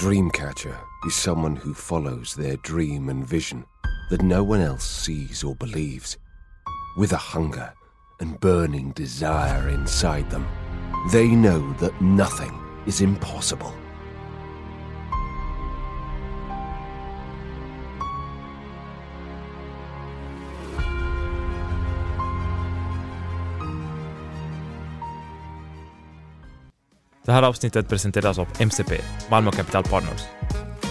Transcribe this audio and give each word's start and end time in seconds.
Dreamcatcher 0.00 0.78
is 1.04 1.14
someone 1.14 1.56
who 1.56 1.74
follows 1.74 2.34
their 2.34 2.56
dream 2.56 3.10
and 3.10 3.22
vision 3.22 3.66
that 4.08 4.22
no 4.22 4.42
one 4.42 4.62
else 4.62 4.82
sees 4.82 5.44
or 5.44 5.54
believes. 5.54 6.16
With 6.96 7.12
a 7.12 7.18
hunger 7.18 7.70
and 8.18 8.40
burning 8.40 8.92
desire 8.92 9.68
inside 9.68 10.30
them, 10.30 10.48
they 11.12 11.28
know 11.28 11.74
that 11.74 12.00
nothing 12.00 12.58
is 12.86 13.02
impossible. 13.02 13.74
Det 27.24 27.32
här 27.32 27.42
avsnittet 27.42 27.88
presenteras 27.88 28.38
av 28.38 28.48
MCP, 28.60 29.00
Malmö 29.30 29.50
Capital 29.50 29.84
Partners. 29.84 30.22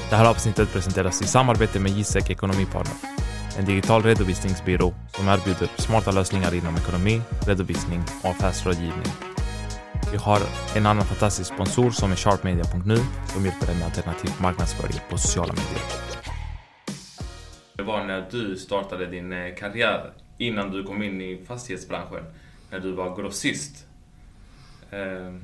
Det 0.09 0.15
här 0.15 0.29
avsnittet 0.29 0.73
presenteras 0.73 1.21
i 1.21 1.27
samarbete 1.27 1.79
med 1.79 1.91
Gisek 1.91 2.29
Ekonomipartner, 2.29 2.95
en 3.57 3.65
digital 3.65 4.03
redovisningsbyrå 4.03 4.93
som 5.07 5.27
erbjuder 5.27 5.67
smarta 5.77 6.11
lösningar 6.11 6.53
inom 6.53 6.75
ekonomi, 6.75 7.21
redovisning 7.47 8.03
och 8.23 8.29
affärsrådgivning. 8.29 9.11
Vi 10.11 10.17
har 10.17 10.39
en 10.75 10.85
annan 10.85 11.05
fantastisk 11.05 11.53
sponsor 11.53 11.91
som 11.91 12.11
är 12.11 12.15
sharpmedia.nu 12.15 12.97
som 13.25 13.45
hjälper 13.45 13.65
dig 13.65 13.75
med 13.75 13.85
alternativ 13.85 14.31
marknadsföring 14.41 14.99
på 15.09 15.17
sociala 15.17 15.53
medier. 15.53 15.83
Det 17.75 17.83
var 17.83 18.03
när 18.03 18.27
du 18.31 18.55
startade 18.55 19.05
din 19.05 19.33
eh, 19.33 19.55
karriär 19.55 20.11
innan 20.37 20.71
du 20.71 20.83
kom 20.83 21.03
in 21.03 21.21
i 21.21 21.45
fastighetsbranschen, 21.47 22.23
när 22.71 22.79
du 22.79 22.91
var 22.91 23.15
grossist. 23.15 23.85
Ehm, 24.91 25.43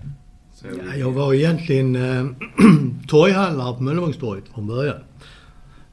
ja, 0.63 0.95
jag 0.95 1.11
var 1.11 1.33
egentligen 1.33 1.95
eh, 1.95 2.25
torghandlare 3.07 3.77
på 3.77 3.83
Möllevångstorget 3.83 4.43
från 4.53 4.67
början. 4.67 4.99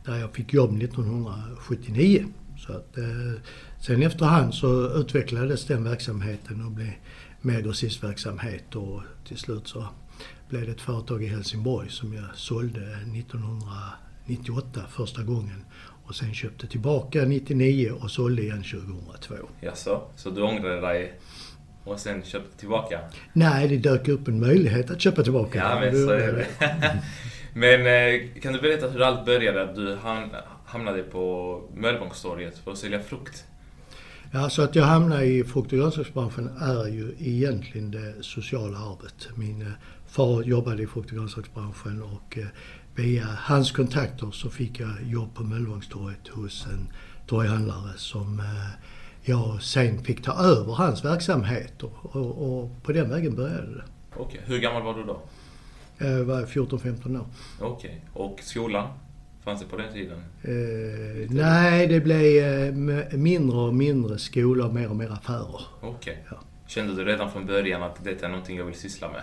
Där 0.05 0.17
jag 0.17 0.35
fick 0.35 0.53
jobb 0.53 0.83
1979. 0.83 2.27
Så 2.59 2.73
att, 2.73 2.99
eh, 2.99 3.05
sen 3.81 4.03
efterhand 4.03 4.55
så 4.55 5.01
utvecklades 5.01 5.67
den 5.67 5.85
verksamheten 5.85 6.65
och 6.67 6.71
blev 6.71 6.93
mer 7.41 7.61
grossistverksamhet 7.61 8.77
och 8.77 9.01
till 9.29 9.39
slut 9.39 9.69
så 9.69 9.85
blev 10.49 10.67
det 10.67 10.73
ett 10.73 10.81
företag 10.81 11.25
i 11.25 11.27
Helsingborg 11.27 11.91
som 11.91 12.15
jag 12.15 12.25
sålde 12.35 12.81
1998 12.81 14.81
första 14.91 15.23
gången 15.23 15.65
och 16.05 16.15
sen 16.15 16.35
köpte 16.35 16.67
tillbaka 16.67 17.25
99 17.25 17.91
och 17.91 18.11
sålde 18.11 18.43
igen 18.43 18.63
2002. 18.63 19.35
Jaså, 19.61 20.03
så 20.17 20.31
du 20.31 20.43
ångrade 20.43 20.81
dig 20.81 21.19
och 21.85 22.01
sen 22.01 22.23
köpte 22.23 22.59
tillbaka? 22.59 23.01
Nej, 23.33 23.69
det 23.69 23.77
dök 23.77 24.09
upp 24.09 24.29
en 24.29 24.41
möjlighet 24.41 24.91
att 24.91 25.01
köpa 25.01 25.23
tillbaka. 25.23 25.59
Ja, 25.59 25.81
men 25.81 26.07
så 26.07 26.11
är 26.11 26.33
det. 26.33 26.47
men 27.55 27.87
eh, 27.87 28.41
kan 28.43 28.53
du 28.53 28.61
berätta 28.61 28.89
hur 28.89 29.03
allt 29.03 29.27
började? 29.27 29.63
Att 29.63 29.75
du 29.75 29.99
hamnade 30.67 31.03
på 31.03 31.63
Möllevångstorget 31.75 32.59
för 32.59 32.73
att 32.73 32.79
sälja 32.79 33.01
frukt? 33.01 33.45
Ja, 34.35 34.51
så 34.51 34.63
att 34.63 34.75
jag 34.75 34.85
hamnade 34.85 35.25
i 35.25 35.45
frukt 35.45 35.73
och 35.73 35.79
grönsaksbranschen 35.79 36.51
är 36.61 36.87
ju 36.87 37.15
egentligen 37.19 37.91
det 37.91 38.15
sociala 38.21 38.79
arvet. 38.79 39.29
Min 39.35 39.63
eh, 39.63 39.73
far 40.07 40.43
jobbade 40.43 40.83
i 40.83 40.87
frukt 40.87 41.11
och 41.11 41.17
grönsaksbranschen 41.17 42.03
och 42.03 42.39
eh, 42.39 42.47
via 42.95 43.25
hans 43.25 43.73
kontakter 43.73 44.31
så 44.31 44.51
fick 44.51 44.81
jag 44.81 44.91
jobb 45.03 45.35
på 45.35 45.43
Möllevångstorget 45.43 46.29
hos 46.29 46.67
en 46.67 46.89
torghandlare 47.27 47.93
som 47.97 48.43
jag 49.23 49.63
sen 49.63 50.05
fick 50.05 50.23
ta 50.23 50.33
över 50.33 50.73
hans 50.73 51.05
verksamhet 51.05 51.83
och, 51.83 52.17
och, 52.17 52.83
på 52.83 52.93
den 52.93 53.11
vägen 53.11 53.37
började 53.37 53.75
det. 53.75 53.85
Okej. 54.17 54.25
Okay. 54.25 54.41
Hur 54.45 54.59
gammal 54.59 54.83
var 54.83 54.95
du 54.95 55.05
då? 55.05 55.21
Jag 55.99 56.25
var 56.25 56.43
14-15 56.43 57.21
år. 57.21 57.27
Okej. 57.61 57.71
Okay. 57.71 58.25
Och 58.25 58.41
skolan? 58.43 58.89
Fanns 59.45 59.61
det 59.61 59.67
på 59.67 59.77
den 59.77 59.93
tiden? 59.93 60.19
Eh, 60.43 61.31
nej, 61.31 61.87
det 61.87 62.01
blev 62.01 62.45
eh, 62.45 63.19
mindre 63.19 63.57
och 63.57 63.75
mindre 63.75 64.19
skola 64.19 64.67
och 64.67 64.75
mer 64.75 64.91
och 64.91 64.97
mer 64.97 65.13
affärer. 65.13 65.61
Okej. 65.81 65.91
Okay. 65.91 66.15
Ja. 66.31 66.37
Kände 66.67 66.95
du 66.95 67.05
redan 67.05 67.33
från 67.33 67.47
början 67.47 67.83
att 67.83 68.05
detta 68.05 68.27
är 68.27 68.31
någonting 68.31 68.57
jag 68.57 68.65
vill 68.65 68.75
syssla 68.75 69.09
med? 69.09 69.23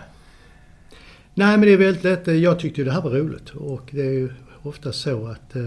Nej, 1.34 1.56
men 1.56 1.60
det 1.60 1.72
är 1.72 1.76
väldigt 1.76 2.04
lätt. 2.04 2.26
Jag 2.26 2.58
tyckte 2.58 2.84
det 2.84 2.92
här 2.92 3.02
var 3.02 3.10
roligt 3.10 3.50
och 3.50 3.88
det 3.90 4.02
är 4.02 4.12
ju 4.12 4.30
ofta 4.62 4.92
så 4.92 5.26
att 5.26 5.56
eh, 5.56 5.62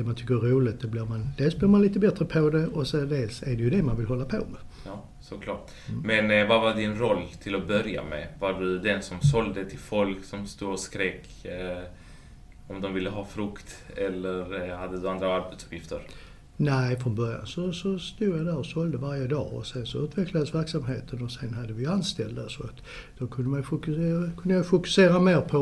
det 0.00 0.06
man 0.06 0.14
tycker 0.14 0.34
är 0.34 0.38
roligt, 0.38 0.80
det 0.80 0.88
blir 0.88 1.04
man, 1.04 1.28
dels 1.38 1.56
blir 1.56 1.68
man 1.68 1.82
lite 1.82 1.98
bättre 1.98 2.24
på 2.24 2.50
det 2.50 2.66
och 2.66 2.86
så 2.86 2.96
dels 2.96 3.42
är 3.42 3.46
det 3.56 3.62
ju 3.62 3.70
det 3.70 3.82
man 3.82 3.96
vill 3.96 4.06
hålla 4.06 4.24
på 4.24 4.36
med. 4.36 4.60
Ja, 4.86 5.04
såklart. 5.20 5.70
Mm. 5.88 6.00
Men 6.00 6.40
eh, 6.40 6.48
vad 6.48 6.60
var 6.62 6.74
din 6.74 6.98
roll 6.98 7.22
till 7.42 7.54
att 7.54 7.68
börja 7.68 8.04
med? 8.04 8.28
Var 8.38 8.52
du 8.52 8.78
den 8.78 9.02
som 9.02 9.20
sålde 9.20 9.64
till 9.64 9.78
folk 9.78 10.24
som 10.24 10.46
stod 10.46 10.72
och 10.72 10.80
skrek 10.80 11.44
eh, 11.44 11.82
om 12.68 12.80
de 12.80 12.94
ville 12.94 13.10
ha 13.10 13.24
frukt 13.24 13.82
eller 13.96 14.68
eh, 14.70 14.78
hade 14.78 15.00
du 15.00 15.08
andra 15.08 15.34
arbetsuppgifter? 15.34 16.00
Nej, 16.56 17.00
från 17.00 17.14
början 17.14 17.46
så, 17.46 17.72
så 17.72 17.98
stod 17.98 18.28
jag 18.28 18.46
där 18.46 18.58
och 18.58 18.66
sålde 18.66 18.98
varje 18.98 19.26
dag 19.26 19.52
och 19.52 19.66
sen 19.66 19.86
så 19.86 19.98
utvecklades 19.98 20.54
verksamheten 20.54 21.22
och 21.22 21.30
sen 21.30 21.54
hade 21.54 21.72
vi 21.72 21.86
anställda 21.86 22.48
så 22.48 22.62
att 22.62 22.82
då 23.18 23.26
kunde, 23.26 23.50
man 23.50 23.62
fokusera, 23.62 24.30
kunde 24.36 24.54
jag 24.54 24.66
fokusera 24.66 25.18
mer 25.18 25.40
på 25.40 25.58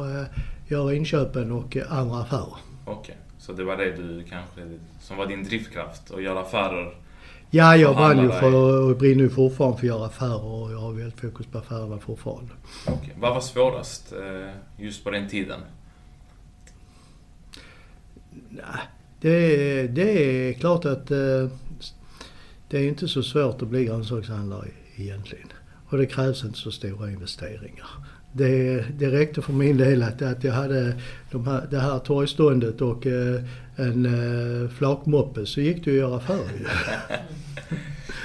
att 0.00 0.10
eh, 0.10 0.38
göra 0.68 0.94
inköpen 0.94 1.52
och 1.52 1.76
andra 1.88 2.16
affärer. 2.16 2.56
Okej. 2.84 3.00
Okay. 3.00 3.16
Så 3.42 3.52
det 3.52 3.64
var 3.64 3.76
det 3.76 3.96
du 3.96 4.24
kanske, 4.28 4.78
som 5.00 5.16
var 5.16 5.26
din 5.26 5.44
drivkraft, 5.44 6.10
att 6.10 6.22
göra 6.22 6.40
affärer? 6.40 6.94
Ja, 7.50 7.76
jag 7.76 7.96
brann 7.96 8.22
ju 8.22 8.28
för 8.28 8.54
och 8.54 8.96
brinner 8.96 9.22
ju 9.22 9.30
fortfarande 9.30 9.78
för 9.78 9.86
att 9.86 9.88
göra 9.88 10.06
affärer 10.06 10.44
och 10.44 10.72
jag 10.72 10.78
har 10.78 10.92
väldigt 10.92 11.20
fokus 11.20 11.46
på 11.46 11.58
affärerna 11.58 11.98
fortfarande. 11.98 12.52
Okay. 12.86 13.14
Vad 13.20 13.34
var 13.34 13.40
svårast 13.40 14.12
eh, 14.12 14.84
just 14.84 15.04
på 15.04 15.10
den 15.10 15.28
tiden? 15.28 15.60
Det, 19.20 19.86
det 19.86 20.48
är 20.48 20.52
klart 20.52 20.84
att 20.84 21.10
eh, 21.10 21.48
det 22.68 22.78
är 22.78 22.88
inte 22.88 23.08
så 23.08 23.22
svårt 23.22 23.62
att 23.62 23.68
bli 23.68 23.84
grönsakshandlare 23.84 24.68
egentligen. 24.96 25.48
Och 25.88 25.98
det 25.98 26.06
krävs 26.06 26.44
inte 26.44 26.58
så 26.58 26.70
stora 26.70 27.10
investeringar 27.10 27.88
det, 28.32 28.84
det 28.98 29.10
räckte 29.10 29.42
för 29.42 29.52
min 29.52 29.76
del 29.76 30.02
att, 30.02 30.22
att 30.22 30.44
jag 30.44 30.52
hade 30.52 30.94
de 31.30 31.46
här, 31.46 31.66
det 31.70 31.78
här 31.78 31.98
torgståndet 31.98 32.80
och 32.80 33.06
eh, 33.06 33.42
en 33.76 34.06
eh, 34.06 34.70
flakmoppe 34.70 35.46
så 35.46 35.60
gick 35.60 35.84
det 35.84 35.90
att 35.90 35.96
göra 35.96 36.20
för. 36.20 36.44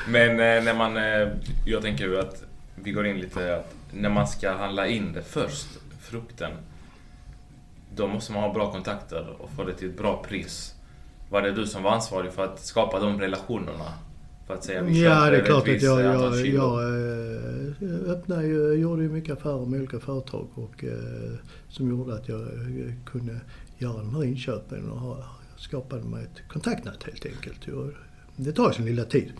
Men 0.07 0.29
eh, 0.29 0.63
när 0.63 0.73
man, 0.73 0.97
eh, 0.97 1.27
jag 1.65 1.81
tänker 1.81 2.05
ju 2.05 2.19
att 2.19 2.43
vi 2.75 2.91
går 2.91 3.07
in 3.07 3.19
lite 3.19 3.55
att 3.55 3.73
när 3.91 4.09
man 4.09 4.27
ska 4.27 4.51
handla 4.51 4.87
in 4.87 5.13
det 5.13 5.21
först, 5.21 5.67
frukten, 5.99 6.51
då 7.95 8.07
måste 8.07 8.31
man 8.31 8.43
ha 8.43 8.53
bra 8.53 8.71
kontakter 8.71 9.35
och 9.39 9.49
få 9.49 9.63
det 9.63 9.73
till 9.73 9.89
ett 9.89 9.97
bra 9.97 10.23
pris. 10.27 10.75
Var 11.29 11.41
det 11.41 11.51
du 11.51 11.67
som 11.67 11.83
var 11.83 11.91
ansvarig 11.91 12.31
för 12.31 12.45
att 12.45 12.59
skapa 12.59 12.99
de 12.99 13.21
relationerna? 13.21 13.93
För 14.47 14.53
att 14.53 14.63
säga 14.63 14.81
vi 14.81 15.03
Ja, 15.03 15.29
det 15.29 15.37
är 15.37 15.45
klart 15.45 15.67
att 15.67 15.81
jag, 15.81 16.01
jag, 16.01 16.45
jag 16.45 16.83
eh, 16.83 18.11
öppnade, 18.11 18.47
gjorde 18.75 19.03
ju 19.03 19.09
mycket 19.09 19.37
affärer 19.37 19.65
med 19.65 19.79
olika 19.79 19.99
företag 19.99 20.47
och 20.53 20.83
eh, 20.83 21.33
som 21.69 21.89
gjorde 21.89 22.13
att 22.13 22.29
jag 22.29 22.41
eh, 22.41 22.93
kunde 23.05 23.39
göra 23.77 23.97
de 23.97 24.15
här 24.15 24.23
inköpen 24.23 24.89
och 24.89 25.17
skapade 25.57 26.03
mig 26.03 26.23
ett 26.23 26.47
kontaktnät 26.47 27.03
helt 27.03 27.25
enkelt. 27.25 27.67
Det 28.35 28.51
tar 28.51 28.71
sin 28.71 28.85
lilla 28.85 29.03
tid. 29.03 29.33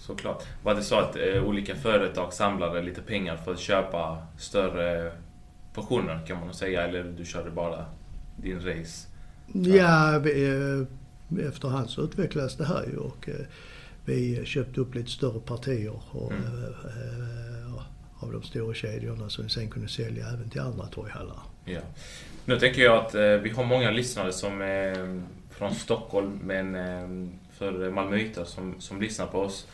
Såklart. 0.00 0.42
Var 0.62 0.74
det 0.74 0.82
så 0.82 0.98
att 0.98 1.16
eh, 1.16 1.44
olika 1.44 1.74
företag 1.74 2.32
samlade 2.32 2.82
lite 2.82 3.02
pengar 3.02 3.36
för 3.36 3.52
att 3.52 3.58
köpa 3.58 4.18
större 4.38 5.12
portioner 5.74 6.26
kan 6.26 6.36
man 6.36 6.46
nog 6.46 6.54
säga, 6.54 6.82
eller 6.82 7.04
du 7.04 7.24
körde 7.24 7.50
bara 7.50 7.84
din 8.36 8.60
race? 8.60 9.08
Ja, 9.52 10.20
vi, 10.24 11.46
efterhand 11.48 11.90
så 11.90 12.02
utvecklades 12.02 12.56
det 12.56 12.64
här 12.64 12.84
ju 12.86 12.96
och 12.96 13.28
vi 14.08 14.44
köpte 14.44 14.80
upp 14.80 14.94
lite 14.94 15.10
större 15.10 15.40
partier 15.40 16.00
och, 16.10 16.32
mm. 16.32 16.44
äh, 16.44 18.24
av 18.24 18.32
de 18.32 18.42
stora 18.42 18.74
kedjorna 18.74 19.30
som 19.30 19.44
vi 19.44 19.50
sen 19.50 19.70
kunde 19.70 19.88
sälja 19.88 20.28
även 20.28 20.50
till 20.50 20.60
andra 20.60 20.86
torghallar. 20.86 21.38
Ja. 21.64 21.80
Nu 22.44 22.58
tänker 22.58 22.82
jag 22.82 22.96
att 22.98 23.14
eh, 23.14 23.22
vi 23.22 23.50
har 23.50 23.64
många 23.64 23.90
lyssnare 23.90 24.32
som 24.32 24.60
är 24.60 25.22
från 25.50 25.74
Stockholm 25.74 26.38
men 26.42 26.74
eh, 26.74 27.28
för 27.52 27.90
malmöiter 27.90 28.44
som, 28.44 28.80
som 28.80 29.00
lyssnar 29.00 29.26
på 29.26 29.40
oss. 29.40 29.66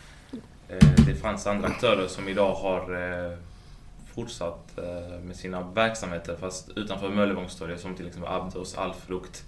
Eh, 0.68 1.06
det 1.06 1.14
fanns 1.14 1.46
andra 1.46 1.68
aktörer 1.68 2.06
som 2.06 2.28
idag 2.28 2.54
har 2.54 2.80
eh, 3.02 3.38
fortsatt 4.14 4.78
eh, 4.78 5.20
med 5.20 5.36
sina 5.36 5.70
verksamheter 5.70 6.36
fast 6.36 6.70
utanför 6.76 7.08
Möllevångstorget 7.08 7.80
som 7.80 7.94
till 7.94 8.06
exempel 8.06 8.32
Abdos, 8.32 8.74
Allfrukt. 8.74 9.44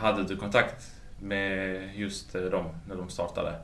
hade 0.00 0.24
du 0.24 0.36
kontakt 0.36 0.92
med 1.20 1.90
just 1.96 2.32
dem 2.32 2.66
när 2.88 2.96
de 2.96 3.08
startade? 3.08 3.54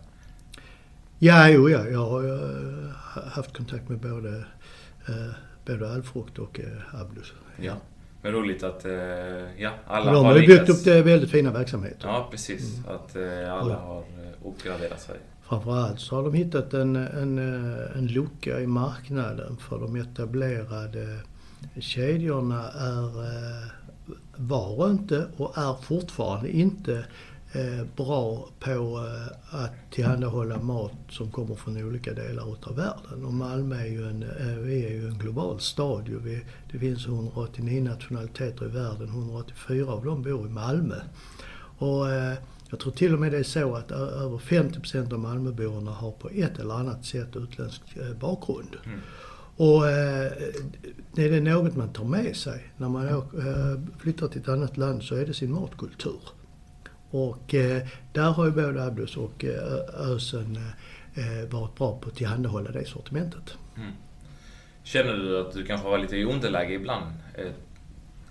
Ja, 1.23 1.49
jo, 1.49 1.69
ja. 1.69 1.87
Jag 1.87 2.07
har 2.07 2.25
uh, 2.25 2.91
haft 3.13 3.57
kontakt 3.57 3.89
med 3.89 3.99
både, 3.99 4.29
uh, 5.09 5.33
både 5.67 5.93
Alfrukt 5.93 6.39
och 6.39 6.61
uh, 6.61 7.01
Ablus. 7.01 7.33
Ja. 7.57 7.75
Men 8.23 8.33
roligt 8.33 8.63
att 8.63 8.85
ja, 9.57 9.71
alla 9.87 10.13
de 10.13 10.25
har. 10.25 10.35
De 10.35 10.41
har 10.41 10.47
byggt 10.47 10.69
upp 10.69 10.85
det 10.85 11.03
väldigt 11.03 11.31
fina 11.31 11.53
verksamheter. 11.53 12.09
Ja, 12.09 12.29
precis. 12.31 12.79
Mm. 12.79 12.97
Att 12.97 13.17
alla 13.61 13.75
har 13.75 14.05
uppgraderat 14.45 15.01
sig. 15.01 15.17
Framförallt 15.43 16.01
så 16.01 16.17
har 16.17 16.23
de 16.23 16.35
hittat 16.35 16.75
en, 16.75 16.97
en, 16.97 17.39
en 17.95 18.07
lucka 18.07 18.61
i 18.61 18.67
marknaden 18.67 19.57
för 19.57 19.79
de 19.79 19.97
etablerade 19.97 21.21
kedjorna 21.79 22.69
är, 22.69 23.23
eh, 23.23 23.69
var 24.37 24.91
inte 24.91 25.27
och 25.37 25.59
är 25.59 25.75
fortfarande 25.83 26.51
inte 26.51 26.95
eh, 26.95 27.05
bra 27.97 28.49
på 28.61 28.71
eh, 28.71 29.61
att 29.61 29.91
tillhandahålla 29.91 30.59
mat 30.59 30.93
som 31.09 31.31
kommer 31.31 31.55
från 31.55 31.85
olika 31.85 32.13
delar 32.13 32.53
utav 32.53 32.77
världen. 32.77 33.25
Och 33.25 33.33
Malmö 33.33 33.81
är 33.81 33.87
ju 33.87 34.09
en, 34.09 34.23
eh, 34.23 34.57
vi 34.59 34.85
är 34.87 34.91
ju 34.91 35.09
en 35.09 35.19
global 35.19 35.61
stad. 35.61 36.09
Vi, 36.09 36.45
det 36.73 36.79
finns 36.79 37.07
189 37.07 37.85
nationaliteter 37.85 38.65
i 38.65 38.69
världen, 38.69 39.09
184 39.09 39.93
av 39.93 40.05
dem 40.05 40.23
bor 40.23 40.47
i 40.47 40.51
Malmö. 40.51 40.97
Och 41.79 42.11
eh, 42.11 42.35
jag 42.71 42.81
tror 42.81 42.93
till 42.93 43.15
och 43.15 43.21
med 43.21 43.33
det 43.33 43.39
är 43.39 43.43
så 43.43 43.75
att 43.75 43.91
över 43.91 44.39
50% 44.39 45.13
av 45.13 45.19
Malmöborna 45.19 45.91
har 45.91 46.13
på 46.13 46.29
ett 46.29 46.59
eller 46.59 46.75
annat 46.75 47.05
sätt 47.05 47.37
utländsk 47.37 47.83
eh, 47.97 48.19
bakgrund. 48.21 48.77
Mm. 48.85 49.01
Och 49.57 49.89
eh, 49.89 50.33
det 51.13 51.25
är 51.25 51.31
det 51.31 51.41
något 51.41 51.77
man 51.77 51.93
tar 51.93 52.05
med 52.05 52.37
sig. 52.37 52.73
När 52.77 52.89
man 52.89 53.09
eh, 53.09 53.23
flyttar 53.99 54.29
till 54.29 54.41
ett 54.41 54.49
annat 54.49 54.77
land 54.77 55.03
så 55.03 55.15
är 55.15 55.27
det 55.27 55.35
sin 55.35 55.53
matkultur. 55.53 56.21
Och 57.11 57.55
eh, 57.55 57.83
där 58.13 58.31
har 58.31 58.45
ju 58.45 58.51
både 58.51 58.85
Abdus 58.85 59.17
och 59.17 59.45
eh, 59.45 60.11
Ösen 60.13 60.59
eh, 61.15 61.49
varit 61.51 61.75
bra 61.77 61.99
på 62.01 62.09
att 62.09 62.17
tillhandahålla 62.17 62.71
det 62.71 62.85
sortimentet. 62.85 63.55
Mm. 63.77 63.93
Känner 64.83 65.13
du 65.13 65.41
att 65.41 65.53
du 65.53 65.65
kanske 65.65 65.89
var 65.89 65.99
lite 65.99 66.17
i 66.17 66.25
underläge 66.25 66.75
ibland? 66.75 67.07
Eh, 67.35 67.51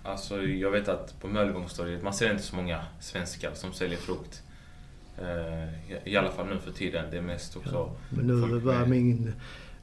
alltså 0.02 0.42
jag 0.42 0.70
vet 0.70 0.88
att 0.88 1.20
på 1.20 1.28
Möllevångstorget, 1.28 2.02
man 2.02 2.14
ser 2.14 2.30
inte 2.30 2.42
så 2.42 2.56
många 2.56 2.84
svenskar 3.00 3.50
som 3.54 3.72
säljer 3.72 3.98
frukt. 3.98 4.42
Eh, 5.18 6.08
I 6.12 6.16
alla 6.16 6.30
fall 6.30 6.46
nu 6.46 6.58
för 6.58 6.70
tiden. 6.70 7.04
Det 7.10 7.16
är 7.16 7.22
mest 7.22 7.56
också 7.56 7.74
ja, 7.74 7.96
Men 8.08 8.26
nu 8.26 8.58
var 8.58 8.86
min, 8.86 9.32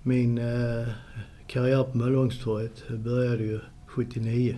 min 0.02 0.38
eh, 0.38 0.88
karriär 1.48 1.84
på 1.84 1.98
Möllevångstorget 1.98 2.88
började 2.88 3.44
ju 3.44 3.60
79. 3.86 4.58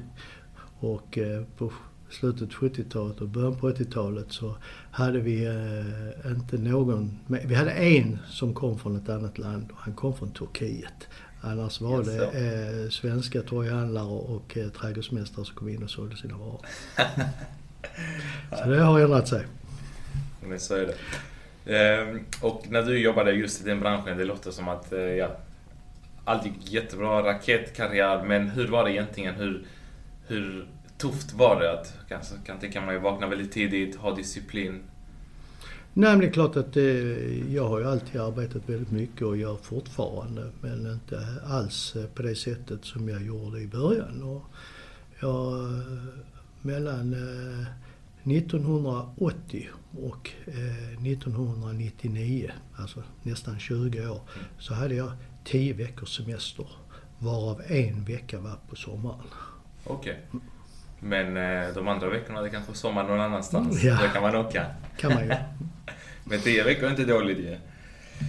Och 0.80 1.18
eh, 1.18 1.44
på 1.58 1.72
slutet 2.10 2.50
70-talet 2.50 3.22
och 3.22 3.28
början 3.28 3.56
på 3.56 3.70
80-talet 3.70 4.26
så 4.30 4.56
hade 4.92 5.20
vi 5.20 5.46
eh, 5.46 6.32
inte 6.32 6.58
någon... 6.58 7.20
Vi 7.28 7.56
hade 7.56 7.72
en 7.72 8.20
som 8.28 8.54
kom 8.54 8.80
från 8.80 8.96
ett 8.96 9.10
annat 9.10 9.38
land 9.38 9.72
och 9.72 9.78
han 9.78 9.94
kom 9.94 10.18
från 10.18 10.32
Turkiet. 10.32 11.08
Annars 11.42 11.82
var 11.82 12.04
det 12.04 12.26
eh, 12.26 12.90
svenska 12.90 13.42
torghandlare 13.42 14.06
och 14.06 14.58
eh, 14.58 14.70
trädgårdsmästare 14.70 15.46
som 15.46 15.56
kom 15.56 15.70
in 15.70 15.84
och 15.84 15.90
sålde 15.90 16.18
sina 16.18 16.38
varor. 16.38 16.62
så 18.64 18.70
det 18.70 18.82
har 18.82 19.00
ändrat 19.00 19.28
sig. 19.28 19.46
Men 20.48 20.60
så 20.60 20.76
är 20.76 20.86
det. 20.86 20.96
Ehm, 21.76 22.20
och 22.42 22.66
när 22.70 22.84
du 22.84 23.00
jobbade 23.00 23.32
just 23.32 23.62
i 23.62 23.64
den 23.64 23.80
branschen, 23.80 24.18
det 24.18 24.26
låter 24.26 24.52
som 24.52 24.68
att 24.68 24.94
eh, 24.94 25.00
ja, 25.00 25.38
allt 26.26 26.46
gick 26.46 26.74
jättebra, 26.74 27.24
raketkarriär. 27.24 28.24
Men 28.24 28.50
hur 28.50 28.68
var 28.68 28.84
det 28.84 28.92
egentligen? 28.92 29.36
Hur, 29.36 29.66
hur 30.28 30.68
tufft 31.00 31.34
var 31.34 31.60
det? 31.60 31.74
Att, 31.74 31.98
kanske 32.08 32.36
kan 32.46 32.60
tänka 32.60 32.82
mig 32.82 33.00
vakna 33.00 33.28
väldigt 33.28 33.52
tidigt, 33.52 33.96
ha 33.96 34.16
disciplin. 34.16 34.82
Nej 35.94 36.12
men 36.12 36.20
det 36.20 36.26
är 36.26 36.32
klart 36.32 36.56
att 36.56 36.74
det, 36.74 37.20
jag 37.50 37.70
har 37.70 37.80
ju 37.80 37.86
alltid 37.86 38.22
arbetat 38.22 38.70
väldigt 38.70 38.92
mycket 38.92 39.22
och 39.22 39.38
gör 39.38 39.56
fortfarande. 39.56 40.52
Men 40.62 40.92
inte 40.92 41.28
alls 41.46 41.96
på 42.16 42.22
det 42.22 42.36
sättet 42.36 42.86
som 42.86 43.10
jag 43.10 43.24
gjorde 43.24 43.60
i 43.60 43.68
början. 43.68 44.24
Och 44.24 44.44
jag, 45.20 45.72
mellan 46.62 47.14
1980 48.24 49.70
eh, 49.70 50.06
och 50.06 50.32
1999, 50.48 52.46
eh, 52.50 52.82
alltså 52.82 53.04
nästan 53.24 53.60
20 53.60 54.08
år, 54.08 54.22
så 54.60 54.74
hade 54.74 54.96
jag 54.96 55.12
10 55.44 55.74
veckors 55.74 56.18
semester. 56.18 56.68
Varav 57.20 57.62
en 57.68 58.04
vecka 58.04 58.40
var 58.40 58.60
på 58.70 58.76
sommaren. 58.76 59.28
Okej. 59.84 60.26
Okay. 60.32 60.40
Men 61.00 61.38
eh, 61.38 61.68
de 61.76 61.88
andra 61.88 62.10
veckorna, 62.10 62.42
det 62.42 62.50
kanske 62.50 62.72
är 62.72 62.76
sommar 62.76 63.04
någon 63.04 63.22
annanstans. 63.22 63.84
Ja. 63.84 64.00
Då 64.04 64.08
kan 64.08 64.22
man 64.22 64.36
åka. 64.36 64.66
kan 64.98 65.14
man 65.14 65.24
ju. 65.24 65.34
men 66.24 66.40
tio 66.40 66.64
veckor 66.64 66.86
är 66.86 66.90
inte 66.90 67.06
dåligt 67.06 67.40
ju. 67.40 67.58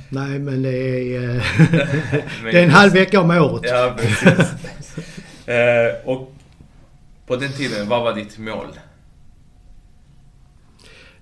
Nej, 0.08 0.38
men 0.38 0.62
det 0.62 0.76
är, 0.76 1.37
eh, 1.37 1.43
det 2.44 2.58
är 2.58 2.64
en 2.64 2.70
halv 2.70 2.93
vecka 2.93 3.20
om 3.20 3.31
året. 3.31 3.70
Ja, 3.70 3.96
precis. 3.99 4.28
eh, 5.49 5.94
och 6.05 6.34
på 7.26 7.37
den 7.37 7.52
tiden, 7.52 7.88
vad 7.88 8.02
var 8.02 8.14
ditt 8.14 8.38
mål? 8.38 8.67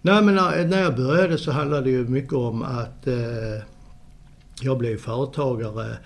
Nej, 0.00 0.22
men 0.22 0.34
när, 0.34 0.64
när 0.64 0.82
jag 0.82 0.96
började 0.96 1.38
så 1.38 1.52
handlade 1.52 1.82
det 1.82 1.90
ju 1.90 2.04
mycket 2.08 2.32
om 2.32 2.62
att 2.62 3.06
eh, 3.06 3.62
jag 4.60 4.78
blev 4.78 4.98
företagare 4.98 5.96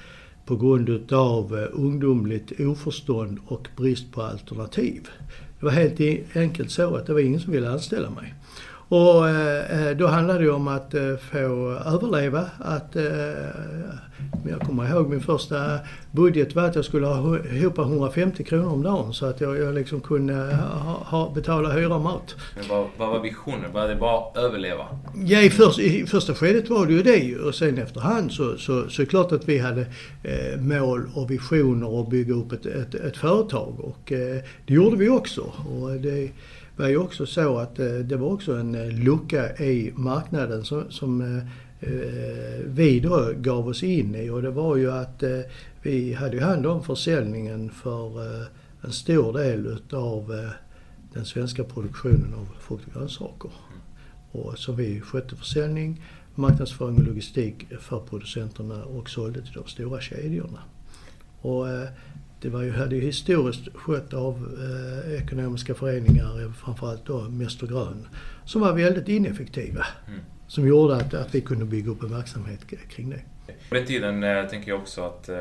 på 0.47 0.57
grund 0.57 0.89
utav 0.89 1.59
eh, 1.59 1.69
ungdomligt 1.73 2.61
oförstånd 2.61 3.39
och 3.47 3.69
brist 3.77 4.13
på 4.13 4.23
alternativ. 4.23 5.09
Det 5.61 5.67
var 5.67 5.73
helt 5.73 6.01
enkelt 6.37 6.71
så 6.71 6.97
att 6.97 7.07
det 7.07 7.13
var 7.13 7.21
ingen 7.21 7.41
som 7.41 7.53
ville 7.53 7.71
anställa 7.71 8.11
mig. 8.11 8.35
Och 8.93 9.29
eh, 9.29 9.87
eh, 9.87 9.97
då 9.97 10.07
handlade 10.07 10.45
det 10.45 10.51
om 10.51 10.69
att 10.69 10.95
eh, 10.95 11.17
få 11.17 11.39
överleva. 11.87 12.51
Att, 12.59 12.97
jag 14.49 14.61
kommer 14.61 14.91
ihåg 14.91 15.11
min 15.11 15.21
första 15.21 15.79
budget 16.11 16.55
var 16.55 16.63
att 16.63 16.75
jag 16.75 16.85
skulle 16.85 17.07
ha 17.07 17.39
ihop 17.39 17.79
150 17.79 18.45
kronor 18.45 18.73
om 18.73 18.83
dagen 18.83 19.13
så 19.13 19.27
att 19.27 19.41
jag, 19.41 19.59
jag 19.59 19.75
liksom 19.75 20.01
kunde 20.01 20.35
ha, 20.35 20.93
ha, 21.05 21.33
betala 21.35 21.73
hyra 21.73 21.95
och 21.95 22.01
mat. 22.01 22.35
Men 22.55 22.65
vad, 22.69 22.87
vad 22.97 23.09
var 23.09 23.21
visionen? 23.21 23.73
Var 23.73 23.89
det 23.89 23.97
bara 23.97 24.19
att 24.19 24.37
överleva? 24.37 24.85
Ja, 25.27 25.41
i, 25.41 25.51
först, 25.51 25.79
i 25.79 26.07
första 26.07 26.35
skedet 26.35 26.71
var 26.71 26.87
det 26.87 26.93
ju 26.93 27.03
det 27.03 27.17
ju. 27.17 27.39
Och 27.39 27.55
sen 27.55 27.79
efterhand 27.79 28.33
så, 28.33 28.57
så, 28.57 28.91
så 28.91 29.03
är 29.03 29.07
det 29.07 29.11
klart 29.11 29.33
att 29.33 29.49
vi 29.49 29.59
hade 29.59 29.87
eh, 30.23 30.61
mål 30.61 31.11
och 31.15 31.31
visioner 31.31 31.89
och 31.89 32.09
bygga 32.09 32.35
upp 32.35 32.53
ett, 32.53 32.67
ett, 32.67 32.95
ett 32.95 33.17
företag. 33.17 33.75
Och 33.81 34.13
eh, 34.13 34.39
det 34.67 34.75
gjorde 34.75 34.97
vi 34.97 35.09
också. 35.09 35.41
Och 35.41 35.91
det, 35.91 36.31
var 36.77 36.89
ju 36.89 36.97
också 36.97 37.27
så 37.27 37.59
att 37.59 37.79
eh, 37.79 37.95
det 37.95 38.17
var 38.17 38.33
också 38.33 38.57
en 38.57 38.75
eh, 38.75 38.89
lucka 38.89 39.57
i 39.57 39.93
marknaden 39.97 40.65
som, 40.65 40.91
som 40.91 41.21
eh, 41.21 41.43
vi 42.67 43.01
då 43.01 43.33
gav 43.37 43.69
oss 43.69 43.83
in 43.83 44.15
i 44.15 44.31
och 44.31 44.43
det 44.43 44.51
var 44.51 44.77
ju 44.77 44.93
att 44.93 45.23
vi 45.83 46.13
hade 46.13 46.37
ju 46.37 46.43
hand 46.43 46.67
om 46.67 46.83
försäljningen 46.83 47.71
för 47.71 48.21
en 48.83 48.93
stor 48.93 49.33
del 49.33 49.67
utav 49.67 50.51
den 51.13 51.25
svenska 51.25 51.65
produktionen 51.65 52.35
av 52.35 52.49
frukt 52.61 52.87
och 52.87 52.93
grönsaker. 52.93 53.51
Och 54.33 54.59
så 54.59 54.73
vi 54.73 55.01
skötte 55.01 55.37
försäljning, 55.37 56.03
marknadsföring 56.35 56.97
och 56.97 57.05
logistik 57.05 57.67
för 57.81 58.01
producenterna 58.01 58.85
och 58.85 59.11
sålde 59.11 59.43
till 59.43 59.55
de 59.55 59.67
stora 59.67 60.01
kedjorna. 60.01 60.59
Och 61.41 61.67
det 62.43 62.49
var 62.49 62.63
ju, 62.63 62.73
hade 62.73 62.95
ju 62.97 63.01
historiskt 63.01 63.69
skött 63.75 64.15
av 64.15 64.59
eh, 65.07 65.23
ekonomiska 65.23 65.75
föreningar, 65.75 66.53
framförallt 66.53 67.07
då 67.07 67.21
Mäster 67.21 67.67
Grön, 67.67 68.09
som 68.45 68.61
var 68.61 68.73
väldigt 68.73 69.09
ineffektiva. 69.09 69.87
Mm. 70.09 70.21
Som 70.47 70.67
gjorde 70.67 70.97
att, 70.97 71.15
att 71.15 71.35
vi 71.35 71.41
kunde 71.41 71.65
bygga 71.65 71.91
upp 71.91 72.03
en 72.03 72.11
verksamhet 72.11 72.61
kring 72.89 73.11
det. 73.11 73.21
På 73.69 73.75
den 73.75 73.87
tiden 73.87 74.23
eh, 74.23 74.47
tänker 74.47 74.71
jag 74.71 74.81
också 74.81 75.03
att 75.03 75.29
eh, 75.29 75.37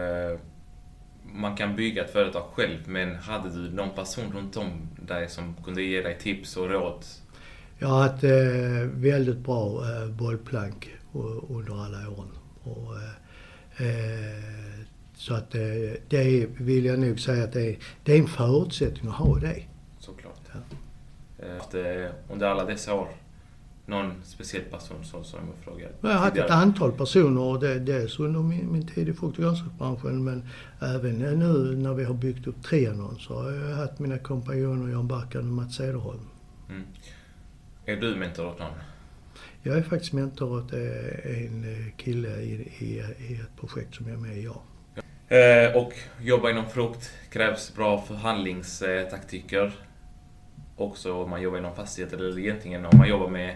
man 1.33 1.57
kan 1.57 1.75
bygga 1.75 2.05
ett 2.05 2.13
företag 2.13 2.43
själv, 2.53 2.77
men 2.87 3.15
hade 3.15 3.49
du 3.49 3.71
någon 3.71 3.95
person 3.95 4.33
runt 4.35 4.57
om 4.57 4.89
dig 5.07 5.29
som 5.29 5.55
kunde 5.63 5.83
ge 5.83 6.01
dig 6.01 6.17
tips 6.19 6.57
och 6.57 6.69
råd? 6.69 7.05
Jag 7.79 7.87
har 7.87 8.01
haft 8.01 8.23
eh, 8.23 8.31
väldigt 8.93 9.37
bra 9.37 9.83
eh, 9.89 10.07
bollplank 10.09 10.89
under 11.49 11.85
alla 11.85 12.09
åren. 12.09 12.31
Och, 12.63 12.95
eh, 12.95 13.87
eh 13.87 14.70
så 15.21 15.33
att 15.33 15.55
eh, 15.55 15.61
det 16.07 16.47
vill 16.57 16.85
jag 16.85 16.99
nog 16.99 17.19
säga 17.19 17.43
att 17.43 17.53
det 17.53 17.69
är, 17.69 17.77
det 18.03 18.13
är 18.13 18.19
en 18.19 18.27
förutsättning 18.27 19.11
att 19.11 19.17
ha 19.17 19.39
det. 19.39 19.63
Såklart. 19.99 20.39
Ja. 20.53 20.59
Efter, 21.57 22.05
eh, 22.05 22.11
under 22.29 22.47
alla 22.47 22.65
dessa 22.65 22.93
år, 22.93 23.07
någon 23.85 24.13
speciell 24.23 24.63
person 24.63 25.05
som, 25.05 25.23
som 25.23 25.39
jag 25.39 25.63
frågade? 25.63 25.93
Jag 26.01 26.09
har 26.09 26.17
haft 26.17 26.37
ett 26.37 26.49
antal 26.49 26.91
personer, 26.91 27.59
det, 27.59 27.79
dels 27.79 28.19
under 28.19 28.39
min, 28.39 28.71
min 28.71 28.87
tid 28.87 29.09
i 29.09 29.13
grönsaksbranschen 29.37 30.23
men 30.23 30.49
även 30.79 31.19
nu 31.19 31.75
när 31.75 31.93
vi 31.93 32.03
har 32.03 32.13
byggt 32.13 32.47
upp 32.47 32.63
Trianon 32.63 33.19
så 33.19 33.41
har 33.41 33.51
jag 33.51 33.75
haft 33.75 33.99
mina 33.99 34.17
kompanjoner 34.17 34.91
Jan 34.91 35.07
Barkan 35.07 35.41
och 35.41 35.53
Mats 35.53 35.75
Cederholm. 35.75 36.27
Mm. 36.69 36.83
Är 37.85 37.95
du 37.95 38.15
mentor 38.15 38.47
åt 38.47 38.59
någon? 38.59 38.71
Jag 39.63 39.77
är 39.77 39.83
faktiskt 39.83 40.13
mentor 40.13 40.59
åt 40.59 40.73
en 40.73 41.91
kille 41.97 42.41
i, 42.41 42.53
i, 42.79 43.03
i 43.29 43.33
ett 43.33 43.59
projekt 43.59 43.95
som 43.95 44.07
jag 44.07 44.15
är 44.15 44.21
med 44.21 44.37
i, 44.37 44.43
ja. 44.43 44.61
Eh, 45.31 45.75
och 45.75 45.93
jobba 46.21 46.49
inom 46.49 46.69
frukt 46.69 47.11
krävs 47.29 47.75
bra 47.75 48.01
förhandlingstaktiker. 48.01 49.71
Också 50.75 51.13
om 51.13 51.29
man 51.29 51.41
jobbar 51.41 51.57
inom 51.57 51.75
fastigheter 51.75 52.17
eller 52.17 52.39
egentligen 52.39 52.85
om 52.85 52.97
man 52.97 53.09
jobbar 53.09 53.27
med 53.29 53.55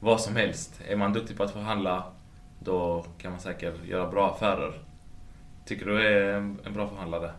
vad 0.00 0.20
som 0.20 0.36
helst. 0.36 0.80
Är 0.88 0.96
man 0.96 1.12
duktig 1.12 1.36
på 1.36 1.42
att 1.42 1.52
förhandla, 1.52 2.04
då 2.60 3.06
kan 3.18 3.30
man 3.30 3.40
säkert 3.40 3.74
göra 3.84 4.10
bra 4.10 4.34
affärer. 4.34 4.72
Tycker 5.66 5.86
du 5.86 6.06
är 6.06 6.34
en 6.34 6.74
bra 6.74 6.88
förhandlare? 6.88 7.30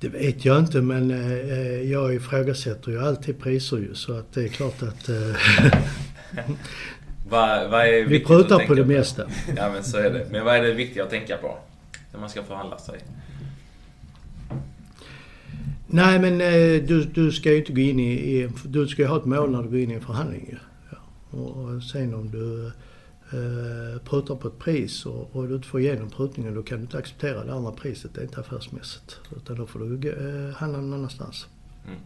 Det 0.00 0.08
vet 0.08 0.44
jag 0.44 0.58
inte 0.58 0.82
men 0.82 1.10
eh, 1.10 1.92
jag 1.92 2.14
ifrågasätter 2.14 2.90
ju 2.90 3.00
alltid 3.06 3.40
priser 3.40 3.76
ju 3.76 3.94
så 3.94 4.18
att 4.18 4.32
det 4.32 4.44
är 4.44 4.48
klart 4.48 4.82
att... 4.82 5.08
Vad, 7.28 7.70
vad 7.70 7.86
är 7.86 8.04
Vi 8.04 8.24
prutar 8.24 8.66
på 8.66 8.74
det 8.74 8.82
på? 8.82 8.88
mesta. 8.88 9.22
Ja 9.56 9.70
men 9.72 9.84
så 9.84 9.98
är 9.98 10.10
det. 10.10 10.26
Men 10.30 10.44
vad 10.44 10.56
är 10.56 10.62
det 10.62 10.72
viktiga 10.72 11.04
att 11.04 11.10
tänka 11.10 11.36
på? 11.36 11.58
När 12.12 12.20
man 12.20 12.30
ska 12.30 12.42
förhandla 12.42 12.78
sig? 12.78 12.98
Nej 15.86 16.18
men 16.18 16.40
eh, 16.40 16.82
du, 16.82 17.04
du 17.04 17.32
ska 17.32 17.50
ju 17.50 17.58
inte 17.58 17.72
gå 17.72 17.80
in 17.80 18.00
i, 18.00 18.12
i 18.12 18.48
du 18.64 18.86
ska 18.86 19.02
ju 19.02 19.08
ha 19.08 19.16
ett 19.16 19.24
mål 19.24 19.50
när 19.50 19.62
du 19.62 19.68
går 19.68 19.78
in 19.78 19.90
i 19.90 19.94
en 19.94 20.00
förhandling. 20.00 20.58
Ja. 20.90 21.38
Och 21.38 21.82
sen 21.82 22.14
om 22.14 22.30
du 22.30 22.66
eh, 23.32 24.02
prutar 24.04 24.34
på 24.34 24.48
ett 24.48 24.58
pris 24.58 25.06
och, 25.06 25.36
och 25.36 25.48
du 25.48 25.54
inte 25.54 25.68
får 25.68 25.80
igenom 25.80 26.10
prutningen 26.10 26.54
då 26.54 26.62
kan 26.62 26.78
du 26.78 26.82
inte 26.82 26.98
acceptera 26.98 27.44
det 27.44 27.52
andra 27.52 27.72
priset. 27.72 28.14
Det 28.14 28.20
är 28.20 28.24
inte 28.24 28.40
affärsmässigt. 28.40 29.18
Utan 29.36 29.56
då 29.56 29.66
får 29.66 29.78
du 29.80 30.10
eh, 30.10 30.54
handla 30.54 30.78
någon 30.78 30.92
annanstans. 30.92 31.46
Mm. 31.86 31.98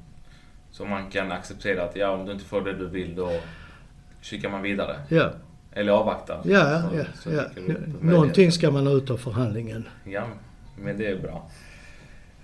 Så 0.70 0.84
man 0.84 1.10
kan 1.10 1.32
acceptera 1.32 1.84
att 1.84 1.96
ja, 1.96 2.10
om 2.10 2.26
du 2.26 2.32
inte 2.32 2.44
får 2.44 2.60
det 2.60 2.72
du 2.72 2.86
vill 2.86 3.14
då 3.14 3.32
kikar 4.20 4.48
man 4.50 4.62
vidare? 4.62 4.96
Ja. 5.08 5.30
Eller 5.72 5.92
avvaktar? 5.92 6.40
Ja, 6.44 6.82
så, 6.90 6.96
ja. 6.96 7.04
Så 7.22 7.30
ja. 7.32 7.42
Någonting 8.00 8.52
ska 8.52 8.70
man 8.70 8.86
ha 8.86 8.94
ut 8.94 9.10
av 9.10 9.16
förhandlingen. 9.16 9.88
Ja, 10.04 10.26
men 10.76 10.98
det 10.98 11.06
är 11.06 11.16
bra. 11.16 11.50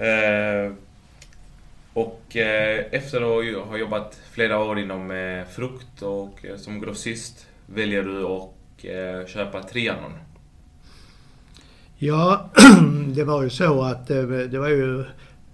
Eh, 0.06 0.72
och 1.92 2.36
eh, 2.36 2.84
efter 2.90 3.16
att 3.16 3.66
ha 3.66 3.76
jobbat 3.76 4.20
flera 4.30 4.58
år 4.58 4.78
inom 4.78 5.10
eh, 5.10 5.44
frukt 5.44 6.02
och 6.02 6.44
eh, 6.44 6.56
som 6.56 6.80
grossist 6.80 7.46
väljer 7.66 8.02
du 8.02 8.24
att 8.24 9.28
köpa 9.28 9.62
Trianon. 9.62 10.12
Ja, 11.98 12.50
det 13.14 13.24
var 13.24 13.42
ju 13.42 13.50
så 13.50 13.82
att 13.82 14.06
det 14.06 14.58
var 14.58 14.68
ju 14.68 15.04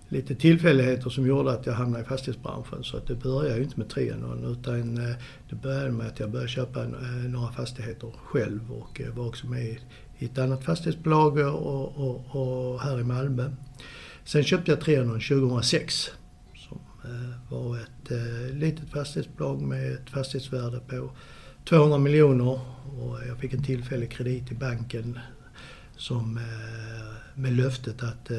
lite 0.09 0.35
tillfälligheter 0.35 1.11
som 1.11 1.27
gjorde 1.27 1.51
att 1.51 1.67
jag 1.67 1.73
hamnade 1.73 2.05
i 2.05 2.07
fastighetsbranschen. 2.07 2.85
Så 2.85 2.97
att 2.97 3.07
det 3.07 3.15
började 3.15 3.57
ju 3.57 3.63
inte 3.63 3.79
med 3.79 3.89
Trianon 3.89 4.45
utan 4.45 4.99
eh, 4.99 5.17
det 5.51 5.57
började 5.57 5.91
med 5.91 6.07
att 6.07 6.21
jag 6.21 6.31
började 6.31 6.49
köpa 6.49 6.85
eh, 6.85 6.91
några 7.29 7.53
fastigheter 7.53 8.13
själv 8.17 8.73
och 8.73 9.01
var 9.15 9.27
också 9.27 9.47
med 9.47 9.77
i 10.19 10.25
ett 10.25 10.39
annat 10.39 10.65
fastighetsbolag 10.65 11.41
eh, 11.41 11.55
och, 11.55 11.97
och, 11.97 12.37
och 12.37 12.81
här 12.81 13.01
i 13.01 13.05
Malmö. 13.05 13.51
Sen 14.25 14.45
köpte 14.45 14.71
jag 14.71 14.81
Trianon 14.81 15.21
2006 15.21 16.11
som 16.57 16.81
var 17.51 17.77
ett 17.77 18.11
litet 18.53 18.91
fastighetsbolag 18.91 19.63
med 19.63 19.93
ett 19.93 20.11
fastighetsvärde 20.11 20.81
på 20.81 21.11
200 21.69 21.99
miljoner 21.99 22.61
och 23.01 23.19
jag 23.29 23.39
fick 23.39 23.55
en 23.55 23.65
tillfällig 23.65 24.11
kredit 24.11 24.53
i 24.53 24.55
banken 24.55 25.19
som 25.97 26.41
med 27.35 27.53
löftet 27.53 28.03
att 28.03 28.31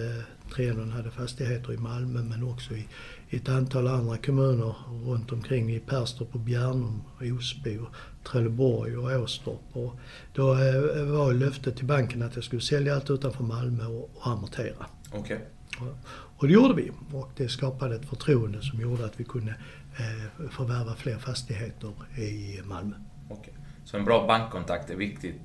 Trianon 0.55 0.91
hade 0.91 1.11
fastigheter 1.11 1.73
i 1.73 1.77
Malmö 1.77 2.21
men 2.21 2.43
också 2.43 2.73
i, 2.73 2.87
ett 3.29 3.49
antal 3.49 3.87
andra 3.87 4.17
kommuner 4.17 4.75
runt 5.05 5.31
omkring 5.31 5.75
i 5.75 5.79
Perstorp 5.79 6.35
och 6.35 6.39
Bjärnum, 6.39 7.01
Osby, 7.39 7.77
och 7.77 7.95
Trelleborg 8.23 8.97
och 8.97 9.21
Åstorp. 9.23 9.59
Och 9.71 9.93
då 10.33 10.53
eh, 10.53 11.03
var 11.03 11.33
löftet 11.33 11.75
till 11.75 11.85
banken 11.85 12.21
att 12.21 12.35
jag 12.35 12.43
skulle 12.43 12.61
sälja 12.61 12.95
allt 12.95 13.09
utanför 13.09 13.43
Malmö 13.43 13.85
och, 13.85 14.11
och 14.13 14.27
amortera. 14.27 14.85
Okay. 15.13 15.37
Och, 16.37 16.47
det 16.47 16.53
gjorde 16.53 16.73
vi 16.73 16.91
och 17.13 17.29
det 17.35 17.49
skapade 17.49 17.95
ett 17.95 18.05
förtroende 18.05 18.61
som 18.61 18.81
gjorde 18.81 19.05
att 19.05 19.19
vi 19.19 19.23
kunde 19.23 19.55
eh, 19.97 20.49
förvärva 20.49 20.95
fler 20.95 21.17
fastigheter 21.17 21.93
i 22.17 22.61
Malmö. 22.65 22.95
Okay. 23.29 23.53
Så 23.85 23.97
en 23.97 24.05
bra 24.05 24.27
bankkontakt 24.27 24.89
är 24.89 24.95
viktigt 24.95 25.41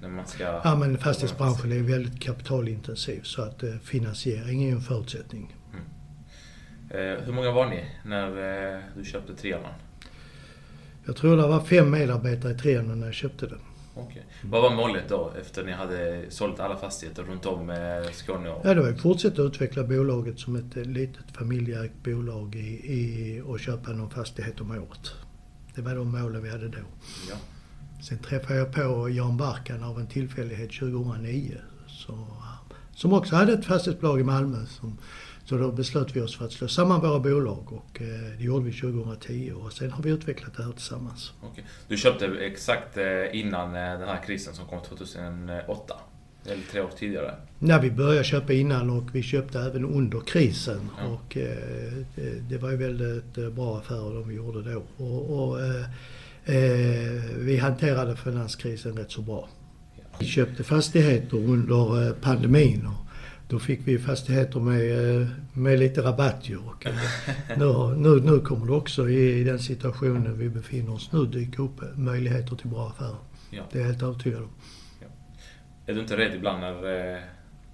när 0.00 0.08
man 0.08 0.26
ska... 0.26 0.60
Ja 0.64 0.76
men 0.76 0.98
fastighetsbranschen 0.98 1.72
är 1.72 1.78
väldigt 1.78 2.20
kapitalintensiv 2.20 3.22
så 3.22 3.42
att 3.42 3.62
eh, 3.62 3.74
finansiering 3.82 4.64
är 4.64 4.72
en 4.72 4.80
förutsättning. 4.80 5.56
Mm. 5.72 5.84
Eh, 6.90 7.24
hur 7.24 7.32
många 7.32 7.50
var 7.50 7.66
ni 7.66 7.84
när 8.04 8.28
eh, 8.74 8.80
du 8.96 9.04
köpte 9.04 9.34
Trianon? 9.34 9.72
Jag 11.04 11.16
tror 11.16 11.36
det 11.36 11.46
var 11.46 11.60
fem 11.60 11.90
medarbetare 11.90 12.52
i 12.52 12.54
Trianon 12.54 13.00
när 13.00 13.06
jag 13.06 13.14
köpte 13.14 13.46
den. 13.46 13.60
Okay. 13.94 14.22
Vad 14.42 14.62
var 14.62 14.74
målet 14.74 15.08
då 15.08 15.32
efter 15.40 15.64
ni 15.64 15.72
hade 15.72 16.24
sålt 16.28 16.60
alla 16.60 16.76
fastigheter 16.76 17.22
runt 17.22 17.46
om 17.46 17.70
eh, 17.70 18.10
Skåne? 18.12 18.50
Och... 18.50 18.66
Ja, 18.66 18.74
det 18.74 18.80
var 18.80 18.88
att 18.88 19.00
fortsätta 19.00 19.42
utveckla 19.42 19.84
bolaget 19.84 20.38
som 20.38 20.56
ett 20.56 20.76
eh, 20.76 20.82
litet 20.82 21.24
familjeägt 21.32 22.04
bolag 22.04 22.54
i, 22.54 22.92
i, 22.92 23.42
och 23.46 23.60
köpa 23.60 23.92
någon 23.92 24.10
fastighet 24.10 24.60
om 24.60 24.70
året. 24.70 25.10
Det 25.74 25.82
var 25.82 25.94
de 25.94 26.12
målen 26.12 26.42
vi 26.42 26.50
hade 26.50 26.68
då. 26.68 26.78
Ja. 27.30 27.36
Sen 28.02 28.18
träffade 28.18 28.58
jag 28.58 28.72
på 28.72 29.10
Jan 29.10 29.36
Barkan 29.36 29.84
av 29.84 30.00
en 30.00 30.06
tillfällighet 30.06 30.72
2009. 30.72 31.58
Så, 31.86 32.26
som 32.94 33.12
också 33.12 33.36
hade 33.36 33.52
ett 33.52 33.64
fastighetsbolag 33.64 34.20
i 34.20 34.24
Malmö. 34.24 34.66
Som, 34.66 34.98
så 35.44 35.56
då 35.56 35.72
beslöt 35.72 36.16
vi 36.16 36.20
oss 36.20 36.36
för 36.36 36.44
att 36.44 36.52
slå 36.52 36.68
samman 36.68 37.00
våra 37.00 37.18
bolag 37.18 37.72
och 37.72 38.02
eh, 38.02 38.06
det 38.38 38.44
gjorde 38.44 38.64
vi 38.64 38.72
2010 38.72 39.52
och 39.52 39.72
sen 39.72 39.90
har 39.90 40.02
vi 40.02 40.10
utvecklat 40.10 40.56
det 40.56 40.62
här 40.62 40.72
tillsammans. 40.72 41.32
Okay. 41.50 41.64
Du 41.88 41.96
köpte 41.96 42.26
exakt 42.26 42.96
eh, 42.96 43.04
innan 43.32 43.68
eh, 43.68 43.98
den 43.98 44.08
här 44.08 44.22
krisen 44.26 44.54
som 44.54 44.66
kom 44.66 44.82
2008? 44.82 45.94
Eller 46.46 46.62
tre 46.62 46.80
år 46.80 46.90
tidigare? 46.96 47.34
Nej, 47.58 47.80
vi 47.80 47.90
började 47.90 48.24
köpa 48.24 48.52
innan 48.52 48.90
och 48.90 49.04
vi 49.12 49.22
köpte 49.22 49.60
även 49.60 49.84
under 49.84 50.20
krisen. 50.20 50.90
Ja. 50.98 51.06
Och 51.06 51.36
det, 52.48 52.58
var 52.58 52.70
ju 52.70 52.76
väldigt 52.76 53.54
bra 53.54 53.78
affärer 53.78 54.14
de 54.14 54.28
vi 54.28 54.34
gjorde 54.34 54.72
då. 54.72 54.82
Och, 55.04 55.52
och 55.52 55.58
vi 57.38 57.58
hanterade 57.62 58.16
finanskrisen 58.16 58.96
rätt 58.96 59.10
så 59.10 59.22
bra. 59.22 59.48
Ja. 59.96 60.02
Vi 60.18 60.26
köpte 60.26 60.64
fastigheter 60.64 61.36
under 61.36 62.06
eh, 62.06 62.14
pandemin 62.14 62.86
och 62.86 63.06
då 63.48 63.58
fick 63.58 63.80
vi 63.84 63.98
fastigheter 63.98 64.60
med, 64.60 65.26
med 65.52 65.78
lite 65.78 66.02
rabatt 66.02 66.48
nu, 67.56 67.94
nu, 67.96 68.20
nu 68.20 68.40
kommer 68.40 68.66
det 68.66 68.72
också 68.72 69.08
i, 69.08 69.44
den 69.44 69.58
situationen 69.58 70.38
vi 70.38 70.48
befinner 70.48 70.92
oss 70.92 71.12
nu 71.12 71.26
dyka 71.26 71.62
upp 71.62 71.96
möjligheter 71.96 72.56
till 72.56 72.68
bra 72.68 72.88
affärer. 72.88 73.16
Ja. 73.50 73.62
Det 73.72 73.78
är 73.78 73.82
jag 73.82 73.88
helt 73.88 74.02
övertygad 74.02 74.42
om. 74.42 74.50
Är 75.86 75.94
du 75.94 76.00
inte 76.00 76.16
rädd 76.16 76.34
ibland 76.34 76.60
när 76.60 76.74
eh, 76.74 77.18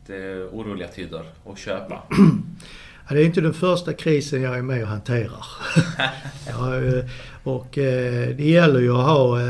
det 0.07 0.17
är 0.17 0.49
oroliga 0.49 0.89
tider 0.89 1.25
att 1.47 1.59
köpa? 1.59 2.03
Ja, 3.09 3.15
det 3.15 3.23
är 3.23 3.27
inte 3.27 3.41
den 3.41 3.55
första 3.55 3.93
krisen 3.93 4.43
jag 4.43 4.59
är 4.59 4.63
med 4.63 4.83
och 4.83 4.89
hanterar. 4.89 5.47
ja, 6.49 6.83
eh, 6.83 7.05
och 7.45 7.79
eh, 7.79 8.37
det 8.37 8.49
gäller 8.49 8.81
ju 8.81 8.91
att 8.91 9.07
ha 9.07 9.41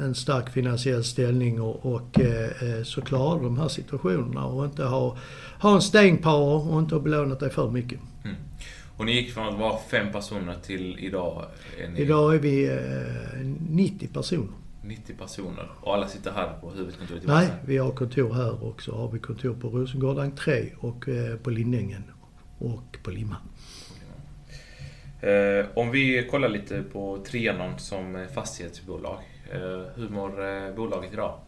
en 0.00 0.14
stark 0.14 0.50
finansiell 0.50 1.04
ställning 1.04 1.60
och, 1.60 1.86
och 1.86 2.18
så 2.84 3.00
klara 3.00 3.42
de 3.42 3.58
här 3.58 3.68
situationerna 3.68 4.46
och 4.46 4.64
inte 4.64 4.84
ha, 4.84 5.16
ha 5.60 5.74
en 5.74 5.82
staying 5.82 6.18
power 6.18 6.72
och 6.72 6.78
inte 6.78 6.94
ha 6.94 7.02
belånat 7.02 7.40
dig 7.40 7.50
för 7.50 7.70
mycket. 7.70 8.00
Mm. 8.24 8.36
Och 8.96 9.06
ni 9.06 9.12
gick 9.12 9.34
från 9.34 9.48
att 9.48 9.58
vara 9.58 9.78
fem 9.90 10.12
personer 10.12 10.54
till 10.62 10.96
idag? 10.98 11.44
Är 11.78 11.88
ni... 11.88 12.00
Idag 12.00 12.34
är 12.34 12.38
vi 12.38 12.78
90 13.68 14.08
personer. 14.08 14.52
90 14.82 15.14
personer 15.14 15.68
och 15.80 15.94
alla 15.94 16.08
sitter 16.08 16.30
här 16.30 16.52
på 16.60 16.70
huvudkontoret 16.70 17.22
Nej, 17.26 17.48
vi 17.64 17.76
har 17.76 17.90
kontor 17.90 18.34
här 18.34 18.64
och 18.64 18.82
så 18.82 18.96
har 18.96 19.10
vi 19.10 19.18
kontor 19.18 19.54
på 19.54 19.68
Rosengård 19.68 20.18
entré 20.18 20.70
och 20.78 21.08
eh, 21.08 21.36
på 21.36 21.50
Lindängen 21.50 22.04
och 22.58 22.98
på 23.02 23.10
Limhamn. 23.10 23.48
Eh, 25.20 25.66
om 25.74 25.90
vi 25.90 26.28
kollar 26.30 26.48
lite 26.48 26.82
på 26.82 27.24
Trianon 27.26 27.78
som 27.78 28.26
fastighetsbolag. 28.34 29.18
Eh, 29.52 29.82
hur 29.94 30.08
mår 30.08 30.76
bolaget 30.76 31.12
idag? 31.12 31.38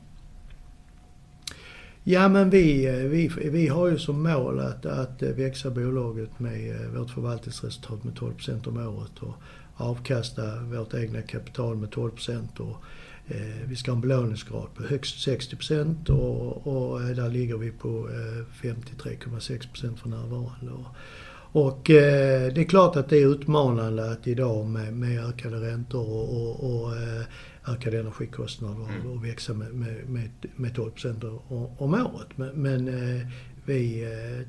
Ja 2.05 2.29
men 2.29 2.51
vi, 2.51 2.87
vi, 3.09 3.49
vi 3.51 3.69
har 3.69 3.89
ju 3.89 3.99
som 3.99 4.23
mål 4.23 4.61
att, 4.61 4.87
att 4.87 5.23
växa 5.23 5.71
bolaget 5.71 6.39
med 6.39 6.91
vårt 6.95 7.11
förvaltningsresultat 7.11 8.05
med 8.05 8.17
12 8.17 8.35
om 8.67 8.77
året 8.77 9.19
och 9.19 9.35
avkasta 9.77 10.61
vårt 10.61 10.95
egna 10.95 11.23
kapital 11.23 11.77
med 11.77 11.91
12 11.91 12.13
och 12.59 12.61
Eh, 12.61 12.77
vi 13.65 13.77
ska 13.77 13.91
ha 13.91 13.97
en 13.97 14.01
belåningsgrad 14.01 14.75
på 14.75 14.83
högst 14.83 15.21
60 15.23 16.13
och, 16.13 16.67
och 16.67 17.03
eh, 17.03 17.09
där 17.09 17.29
ligger 17.29 17.57
vi 17.57 17.71
på 17.71 18.09
53,6 18.63 19.85
eh, 19.85 19.95
för 19.95 20.09
närvarande. 20.09 20.85
Och 21.53 21.81
det 21.85 22.59
är 22.59 22.65
klart 22.65 22.97
att 22.97 23.09
det 23.09 23.17
är 23.17 23.27
utmanande 23.27 24.11
att 24.11 24.27
idag 24.27 24.67
med, 24.67 24.93
med 24.93 25.25
ökade 25.25 25.57
räntor 25.57 26.11
och, 26.11 26.37
och, 26.37 26.85
och 26.85 26.93
ökade 27.69 28.01
energikostnader 28.01 28.89
mm. 28.95 29.11
och 29.11 29.25
växa 29.25 29.55
med, 29.55 29.75
med, 30.09 30.31
med 30.57 30.75
12 30.75 30.93
om 31.79 31.95
året. 31.95 32.29
Men, 32.37 32.63
men 32.63 32.91
vi, 33.65 34.07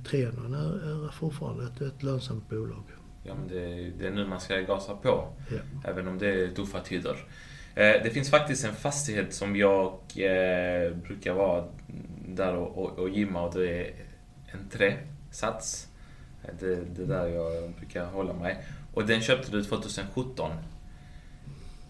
Trianon 0.09 0.53
är, 0.53 1.05
är 1.07 1.11
fortfarande 1.11 1.63
ett, 1.63 1.81
ett 1.81 2.03
lönsamt 2.03 2.49
bolag. 2.49 2.83
Ja, 3.23 3.33
men 3.35 3.47
det, 3.47 3.91
det 3.99 4.07
är 4.07 4.11
nu 4.11 4.27
man 4.27 4.39
ska 4.39 4.55
gasa 4.55 4.95
på, 4.95 5.33
ja. 5.49 5.89
även 5.89 6.07
om 6.07 6.17
det 6.17 6.43
är 6.43 6.47
tuffa 6.47 6.79
tider. 6.79 7.17
Eh, 7.75 8.03
det 8.03 8.09
finns 8.13 8.29
faktiskt 8.29 8.65
en 8.65 8.75
fastighet 8.75 9.33
som 9.33 9.55
jag 9.55 9.93
eh, 10.15 10.93
brukar 10.93 11.33
vara 11.33 11.65
där 12.27 12.55
och, 12.55 12.77
och, 12.77 12.99
och 12.99 13.09
gymma 13.09 13.41
och 13.41 13.53
det 13.53 13.79
är 13.79 13.93
en 14.51 14.69
träsats. 14.69 15.87
Eh, 16.43 16.53
det, 16.59 16.75
det 16.75 17.03
är 17.03 17.07
där 17.07 17.27
jag 17.27 17.71
brukar 17.71 18.05
hålla 18.05 18.33
mig. 18.33 18.57
Och 18.93 19.07
den 19.07 19.21
köpte 19.21 19.51
du 19.51 19.63
2017. 19.63 20.51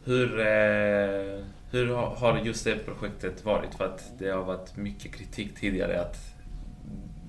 Hur, 0.05 0.39
eh, 0.39 1.43
hur 1.71 1.87
har 1.95 2.41
just 2.43 2.65
det 2.65 2.85
projektet 2.85 3.45
varit? 3.45 3.75
För 3.75 3.85
att 3.85 4.11
det 4.19 4.29
har 4.29 4.43
varit 4.43 4.77
mycket 4.77 5.15
kritik 5.15 5.55
tidigare 5.59 6.01
att 6.01 6.17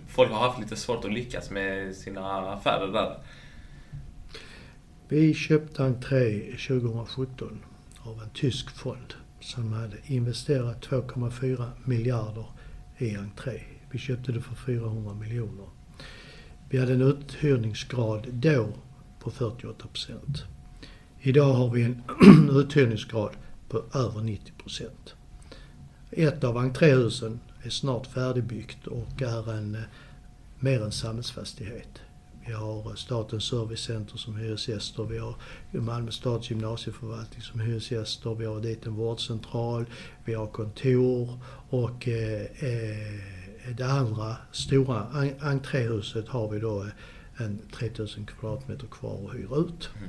folk 0.08 0.30
har 0.30 0.48
haft 0.48 0.60
lite 0.60 0.76
svårt 0.76 1.04
att 1.04 1.12
lyckas 1.12 1.50
med 1.50 1.96
sina 1.96 2.52
affärer 2.52 2.92
där. 2.92 3.18
Vi 5.08 5.34
köpte 5.34 5.84
entré 5.84 6.40
2017 6.40 7.62
av 8.02 8.22
en 8.22 8.30
tysk 8.30 8.70
fond 8.70 9.14
som 9.40 9.72
hade 9.72 9.96
investerat 10.06 10.86
2,4 10.88 11.70
miljarder 11.84 12.46
i 12.98 13.16
entré. 13.16 13.60
Vi 13.90 13.98
köpte 13.98 14.32
det 14.32 14.40
för 14.40 14.54
400 14.54 15.14
miljoner. 15.14 15.66
Vi 16.68 16.78
hade 16.78 16.92
en 16.92 17.02
uthyrningsgrad 17.02 18.26
då 18.32 18.68
på 19.20 19.30
48 19.30 19.86
procent. 19.86 20.44
Idag 21.20 21.52
har 21.52 21.70
vi 21.70 21.82
en 21.82 22.02
uthyrningsgrad 22.50 23.30
på 23.68 23.82
över 23.94 24.20
90 24.20 24.52
procent. 24.52 25.14
Ett 26.10 26.44
av 26.44 26.56
entréhusen 26.56 27.40
är 27.62 27.70
snart 27.70 28.06
färdigbyggt 28.06 28.86
och 28.86 29.22
är 29.22 29.52
en, 29.52 29.74
eh, 29.74 29.80
mer 30.58 30.82
en 30.82 30.92
samhällsfastighet. 30.92 32.00
Vi 32.46 32.52
har 32.52 32.94
Statens 32.94 33.44
servicecenter 33.44 34.16
som 34.16 34.36
hyresgäster, 34.36 35.04
vi 35.04 35.18
har 35.18 35.34
Malmö 35.70 36.10
stads 36.10 36.50
gymnasieförvaltning 36.50 37.42
som 37.42 37.60
hyresgäster, 37.60 38.34
vi 38.34 38.46
har 38.46 38.60
dit 38.60 38.86
en 38.86 38.94
vårdcentral, 38.94 39.84
vi 40.24 40.34
har 40.34 40.46
kontor 40.46 41.38
och 41.70 42.08
eh, 42.08 42.42
eh 42.42 43.42
det 43.76 43.86
andra 43.86 44.36
stora 44.52 45.06
entréhuset 45.40 46.28
har 46.28 46.48
vi 46.48 46.60
då 46.60 46.86
en 47.36 47.58
3000 47.74 48.26
kvadratmeter 48.26 48.86
kvar 48.86 49.28
att 49.28 49.34
hyra 49.34 49.56
ut. 49.56 49.90
Mm. 49.96 50.08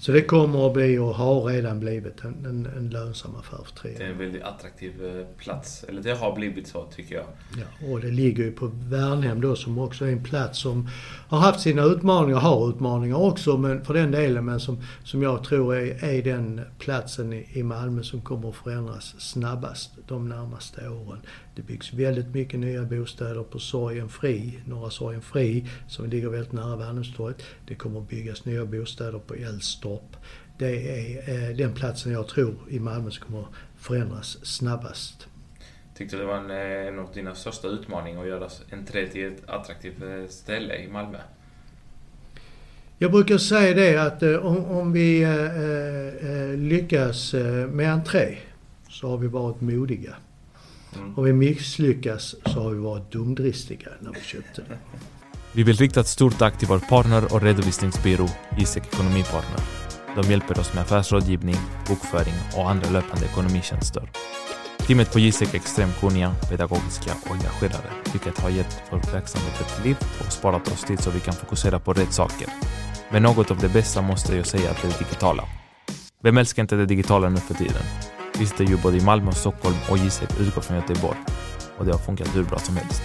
Så 0.00 0.12
det 0.12 0.22
kommer 0.22 0.66
att 0.66 0.72
bli 0.72 0.98
och 0.98 1.14
har 1.14 1.44
redan 1.44 1.80
blivit 1.80 2.24
en, 2.24 2.46
en, 2.46 2.68
en 2.76 2.90
lönsam 2.90 3.36
affär 3.36 3.64
för 3.64 3.74
tre 3.74 3.94
Det 3.98 4.04
är 4.04 4.08
en 4.08 4.18
väldigt 4.18 4.42
attraktiv 4.42 5.04
eh, 5.04 5.26
plats. 5.36 5.84
Eller 5.88 6.02
det 6.02 6.12
har 6.12 6.34
blivit 6.34 6.68
så 6.68 6.84
tycker 6.84 7.14
jag. 7.14 7.24
Ja, 7.58 7.88
och 7.88 8.00
det 8.00 8.10
ligger 8.10 8.44
ju 8.44 8.52
på 8.52 8.70
Värnhem 8.74 9.40
då 9.40 9.56
som 9.56 9.78
också 9.78 10.04
är 10.04 10.12
en 10.12 10.24
plats 10.24 10.58
som 10.58 10.88
har 11.28 11.38
haft 11.38 11.60
sina 11.60 11.82
utmaningar, 11.82 12.38
har 12.38 12.70
utmaningar 12.70 13.16
också 13.16 13.56
men 13.56 13.84
för 13.84 13.94
den 13.94 14.10
delen, 14.10 14.44
men 14.44 14.60
som, 14.60 14.82
som 15.04 15.22
jag 15.22 15.44
tror 15.44 15.74
är, 15.74 16.04
är 16.04 16.22
den 16.22 16.60
platsen 16.78 17.32
i, 17.32 17.46
i 17.52 17.62
Malmö 17.62 18.02
som 18.02 18.20
kommer 18.20 18.48
att 18.48 18.56
förändras 18.56 19.14
snabbast 19.18 19.90
de 20.08 20.28
närmaste 20.28 20.88
åren. 20.88 21.20
Det 21.60 21.66
byggs 21.66 21.92
väldigt 21.92 22.34
mycket 22.34 22.60
nya 22.60 22.82
bostäder 22.82 23.42
på 23.42 23.58
Sorgen 23.58 24.08
Fri, 24.08 24.58
Norra 24.64 24.90
Sorgen 24.90 25.22
Fri, 25.22 25.66
som 25.88 26.10
ligger 26.10 26.28
väldigt 26.28 26.52
nära 26.52 26.76
Värnhemstorget. 26.76 27.42
Det 27.66 27.74
kommer 27.74 28.00
att 28.00 28.08
byggas 28.08 28.44
nya 28.44 28.64
bostäder 28.64 29.18
på 29.18 29.34
Älvstorp. 29.34 30.16
Det 30.58 30.90
är 30.90 31.50
eh, 31.50 31.56
den 31.56 31.74
platsen 31.74 32.12
jag 32.12 32.28
tror 32.28 32.54
i 32.68 32.78
Malmö 32.78 33.10
som 33.10 33.26
kommer 33.26 33.46
förändras 33.78 34.46
snabbast. 34.46 35.28
Tyckte 35.94 36.16
du 36.16 36.20
det 36.22 36.28
var 36.28 36.36
en, 36.36 36.50
eh, 36.50 36.86
en 36.88 36.98
av 36.98 37.08
dina 37.14 37.34
största 37.34 37.68
utmaningar 37.68 38.22
att 38.22 38.28
göra 38.28 38.48
entré 38.72 39.06
till 39.06 39.26
ett 39.26 39.42
attraktivt 39.46 40.02
eh, 40.02 40.28
ställe 40.28 40.76
i 40.76 40.88
Malmö? 40.88 41.18
Jag 42.98 43.12
brukar 43.12 43.38
säga 43.38 43.74
det 43.74 43.96
att 43.96 44.22
om, 44.22 44.64
om 44.64 44.92
vi 44.92 45.22
eh, 45.22 46.58
lyckas 46.58 47.34
med 47.68 47.92
entré 47.92 48.38
så 48.88 49.08
har 49.08 49.18
vi 49.18 49.28
varit 49.28 49.60
modiga. 49.60 50.16
Mm. 50.96 51.18
Om 51.18 51.24
vi 51.24 51.32
misslyckas 51.32 52.34
så 52.44 52.62
har 52.62 52.70
vi 52.70 52.78
varit 52.78 53.12
dumdristiga 53.12 53.88
när 54.00 54.12
vi 54.12 54.20
köpte 54.20 54.62
det. 54.62 54.78
Vi 55.52 55.62
vill 55.62 55.76
rikta 55.76 56.00
ett 56.00 56.06
stort 56.06 56.38
tack 56.38 56.58
till 56.58 56.68
vår 56.68 56.78
partner 56.78 57.34
och 57.34 57.42
redovisningsbyrå 57.42 58.28
Isek 58.58 58.86
Ekonomipartner. 58.86 59.60
De 60.16 60.30
hjälper 60.30 60.60
oss 60.60 60.74
med 60.74 60.82
affärsrådgivning, 60.82 61.56
bokföring 61.88 62.34
och 62.56 62.70
andra 62.70 62.90
löpande 62.90 63.26
ekonomitjänster. 63.26 64.10
Teamet 64.78 65.12
på 65.12 65.18
Gisek 65.18 65.54
är 65.54 65.58
extremt 65.58 66.00
kunniga, 66.00 66.34
pedagogiska 66.50 67.12
och 67.24 67.34
engagerade, 67.34 67.90
vilket 68.12 68.38
har 68.38 68.50
gett 68.50 68.82
vår 68.90 69.12
verksamhet 69.12 69.60
ett 69.60 69.84
liv 69.84 69.96
och 70.20 70.32
sparat 70.32 70.68
oss 70.72 70.84
tid 70.84 71.00
så 71.00 71.10
vi 71.10 71.20
kan 71.20 71.34
fokusera 71.34 71.78
på 71.78 71.92
rätt 71.92 72.12
saker. 72.12 72.48
Men 73.12 73.22
något 73.22 73.50
av 73.50 73.58
det 73.58 73.68
bästa 73.68 74.02
måste 74.02 74.36
jag 74.36 74.46
säga 74.46 74.70
är 74.70 74.76
det 74.82 74.98
digitala. 74.98 75.44
Vem 76.22 76.38
älskar 76.38 76.62
inte 76.62 76.76
det 76.76 76.86
digitala 76.86 77.28
nu 77.28 77.36
för 77.36 77.54
tiden? 77.54 77.82
Vi 78.40 78.46
sitter 78.46 78.64
ju 78.64 78.76
både 78.76 78.96
i 78.96 79.00
Malmö 79.00 79.28
och 79.28 79.36
Stockholm 79.36 79.76
och 79.90 79.98
Gisek 79.98 80.30
utgår 80.40 80.62
från 80.62 80.76
Göteborg. 80.76 81.18
Och 81.78 81.84
det 81.84 81.92
har 81.92 81.98
funkat 81.98 82.36
hur 82.36 82.44
bra 82.44 82.58
som 82.58 82.76
helst. 82.76 83.02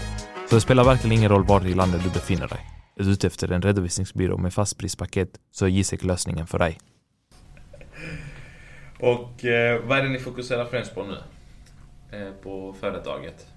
Så 0.49 0.55
det 0.55 0.61
spelar 0.61 0.83
verkligen 0.83 1.17
ingen 1.17 1.29
roll 1.29 1.43
var 1.43 1.65
i 1.65 1.73
landet 1.73 2.01
du 2.03 2.09
befinner 2.09 2.47
dig. 2.47 2.59
Är 2.95 3.03
du 3.03 3.11
ute 3.11 3.27
efter 3.27 3.51
en 3.51 3.61
redovisningsbyrå 3.61 4.37
med 4.37 4.53
fastprispaket 4.53 5.29
så 5.51 5.65
är 5.65 5.69
Gisek 5.69 6.03
lösningen 6.03 6.47
för 6.47 6.59
dig. 6.59 6.77
Och 8.99 9.45
eh, 9.45 9.81
vad 9.85 9.97
är 9.97 10.03
det 10.03 10.09
ni 10.09 10.19
fokuserar 10.19 10.65
främst 10.65 10.95
på 10.95 11.03
nu? 11.03 11.17
Eh, 12.17 12.31
på 12.43 12.75
företaget? 12.79 13.47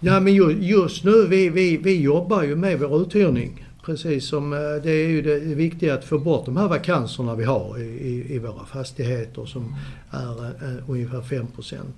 Ja 0.00 0.20
men 0.20 0.34
just 0.60 1.04
nu, 1.04 1.26
vi, 1.26 1.48
vi, 1.48 1.76
vi 1.76 2.02
jobbar 2.02 2.42
ju 2.42 2.56
med 2.56 2.78
vår 2.78 3.02
uthyrning. 3.02 3.67
Precis 3.88 4.28
som 4.28 4.52
eh, 4.52 4.58
det 4.82 4.90
är 4.90 5.08
ju 5.08 5.22
det 5.22 5.38
viktiga 5.38 5.94
att 5.94 6.04
få 6.04 6.18
bort 6.18 6.46
de 6.46 6.56
här 6.56 6.68
vakanserna 6.68 7.34
vi 7.34 7.44
har 7.44 7.78
i, 7.78 7.84
i, 7.84 8.34
i 8.34 8.38
våra 8.38 8.64
fastigheter 8.64 9.44
som 9.44 9.76
är 10.10 10.44
eh, 10.44 10.90
ungefär 10.90 11.22
5 11.22 11.46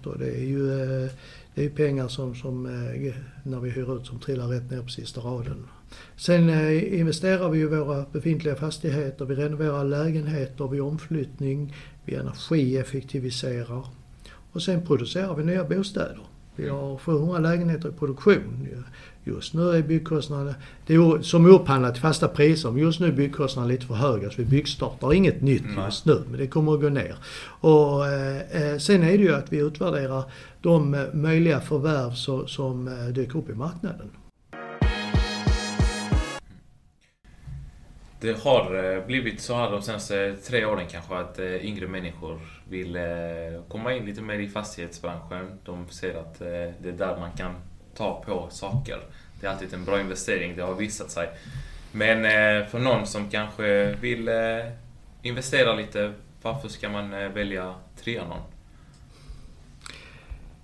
Och 0.05 0.18
det 0.18 0.31
är 0.31 0.44
ju 0.44 0.83
eh, 0.83 1.11
det 1.55 1.64
är 1.64 1.70
pengar 1.70 2.09
som, 2.09 2.35
som 2.35 2.62
när 3.42 3.61
vi 3.61 3.70
hyr 3.70 3.96
ut 3.96 4.07
som 4.07 4.18
trillar 4.18 4.48
rätt 4.48 4.70
ner 4.70 4.83
på 4.83 4.88
sista 4.88 5.20
raden. 5.20 5.66
Sen 6.16 6.50
investerar 6.94 7.48
vi 7.48 7.61
i 7.61 7.64
våra 7.64 8.05
befintliga 8.12 8.55
fastigheter, 8.55 9.24
vi 9.24 9.35
renoverar 9.35 9.85
lägenheter 9.85 10.68
vid 10.68 10.81
omflyttning, 10.81 11.74
vi 12.05 12.14
energieffektiviserar 12.14 13.85
och 14.53 14.62
sen 14.62 14.87
producerar 14.87 15.35
vi 15.35 15.44
nya 15.44 15.64
bostäder. 15.64 16.20
Vi 16.57 16.68
har 16.68 16.98
700 16.98 17.38
lägenheter 17.38 17.88
i 17.88 17.92
produktion. 17.92 18.68
Just 19.24 19.54
nu 19.54 19.70
är 19.70 19.83
byggkostnaderna, 19.83 20.54
det 20.87 20.94
är 20.94 21.22
som 21.22 21.46
upphandlat 21.46 21.94
till 21.94 22.02
fasta 22.02 22.28
priser, 22.28 22.70
men 22.70 22.83
just 22.83 23.00
nu 23.00 23.06
är 23.06 23.12
byggkostnaderna 23.12 23.72
lite 23.72 23.87
för 23.87 23.94
höga 23.94 24.30
så 24.30 24.37
vi 24.37 24.44
byggstartar 24.44 25.12
inget 25.12 25.42
nytt 25.42 25.62
just 25.76 26.06
nu, 26.06 26.22
men 26.30 26.40
det 26.40 26.46
kommer 26.46 26.74
att 26.74 26.80
gå 26.80 26.88
ner. 26.88 27.16
Och 27.61 28.06
eh, 28.06 28.78
sen 28.78 29.02
är 29.02 29.18
det 29.18 29.24
ju 29.24 29.35
att 29.35 29.52
vi 29.52 29.59
utvärderar 29.59 30.24
de 30.61 30.94
eh, 30.94 31.00
möjliga 31.12 31.61
förvärv 31.61 32.11
så, 32.11 32.46
som 32.46 32.88
eh, 32.88 33.04
dyker 33.04 33.38
upp 33.38 33.50
i 33.50 33.54
marknaden. 33.54 34.11
Det 38.20 38.40
har 38.42 38.94
eh, 38.96 39.06
blivit 39.06 39.40
så 39.40 39.54
här 39.54 39.70
de 39.70 39.83
senaste 39.83 40.37
tre 40.37 40.64
åren 40.64 40.87
kanske 40.90 41.14
att 41.14 41.38
yngre 41.38 41.88
människor 41.88 42.40
vill 42.68 42.98
komma 43.68 43.94
in 43.94 44.04
lite 44.04 44.22
mer 44.22 44.38
i 44.38 44.48
fastighetsbranschen. 44.48 45.59
De 45.64 45.88
ser 45.88 46.14
att 46.14 46.38
det 46.38 46.88
är 46.88 46.92
där 46.98 47.16
man 47.20 47.33
kan 47.33 47.54
ta 48.00 48.22
på 48.26 48.46
saker. 48.50 48.98
Det 49.40 49.46
är 49.46 49.50
alltid 49.50 49.74
en 49.74 49.84
bra 49.84 50.00
investering, 50.00 50.56
det 50.56 50.62
har 50.62 50.74
visat 50.74 51.10
sig. 51.10 51.28
Men 51.92 52.24
eh, 52.24 52.66
för 52.66 52.78
någon 52.78 53.06
som 53.06 53.30
kanske 53.30 53.92
vill 54.00 54.28
eh, 54.28 54.34
investera 55.22 55.74
lite, 55.74 56.12
varför 56.42 56.68
ska 56.68 56.88
man 56.88 57.12
eh, 57.12 57.28
välja 57.28 57.74
Trianon? 58.02 58.42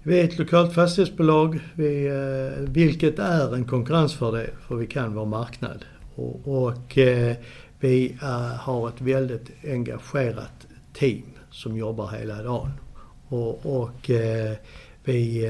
Vi 0.03 0.21
är 0.21 0.25
ett 0.25 0.39
lokalt 0.39 0.75
fastighetsbolag, 0.75 1.61
vi, 1.75 2.11
vilket 2.59 3.19
är 3.19 3.55
en 3.55 3.65
konkurrensfördel 3.65 4.51
för 4.69 4.77
vi 4.77 4.87
kan 4.87 5.15
vår 5.15 5.27
marknad. 5.27 5.85
Och, 6.15 6.67
och 6.67 6.99
vi 7.81 8.19
har 8.59 8.89
ett 8.89 9.01
väldigt 9.01 9.51
engagerat 9.65 10.67
team 10.93 11.25
som 11.51 11.77
jobbar 11.77 12.09
hela 12.09 12.43
dagen. 12.43 12.73
Och, 13.29 13.81
och 13.81 14.11
vi 15.05 15.47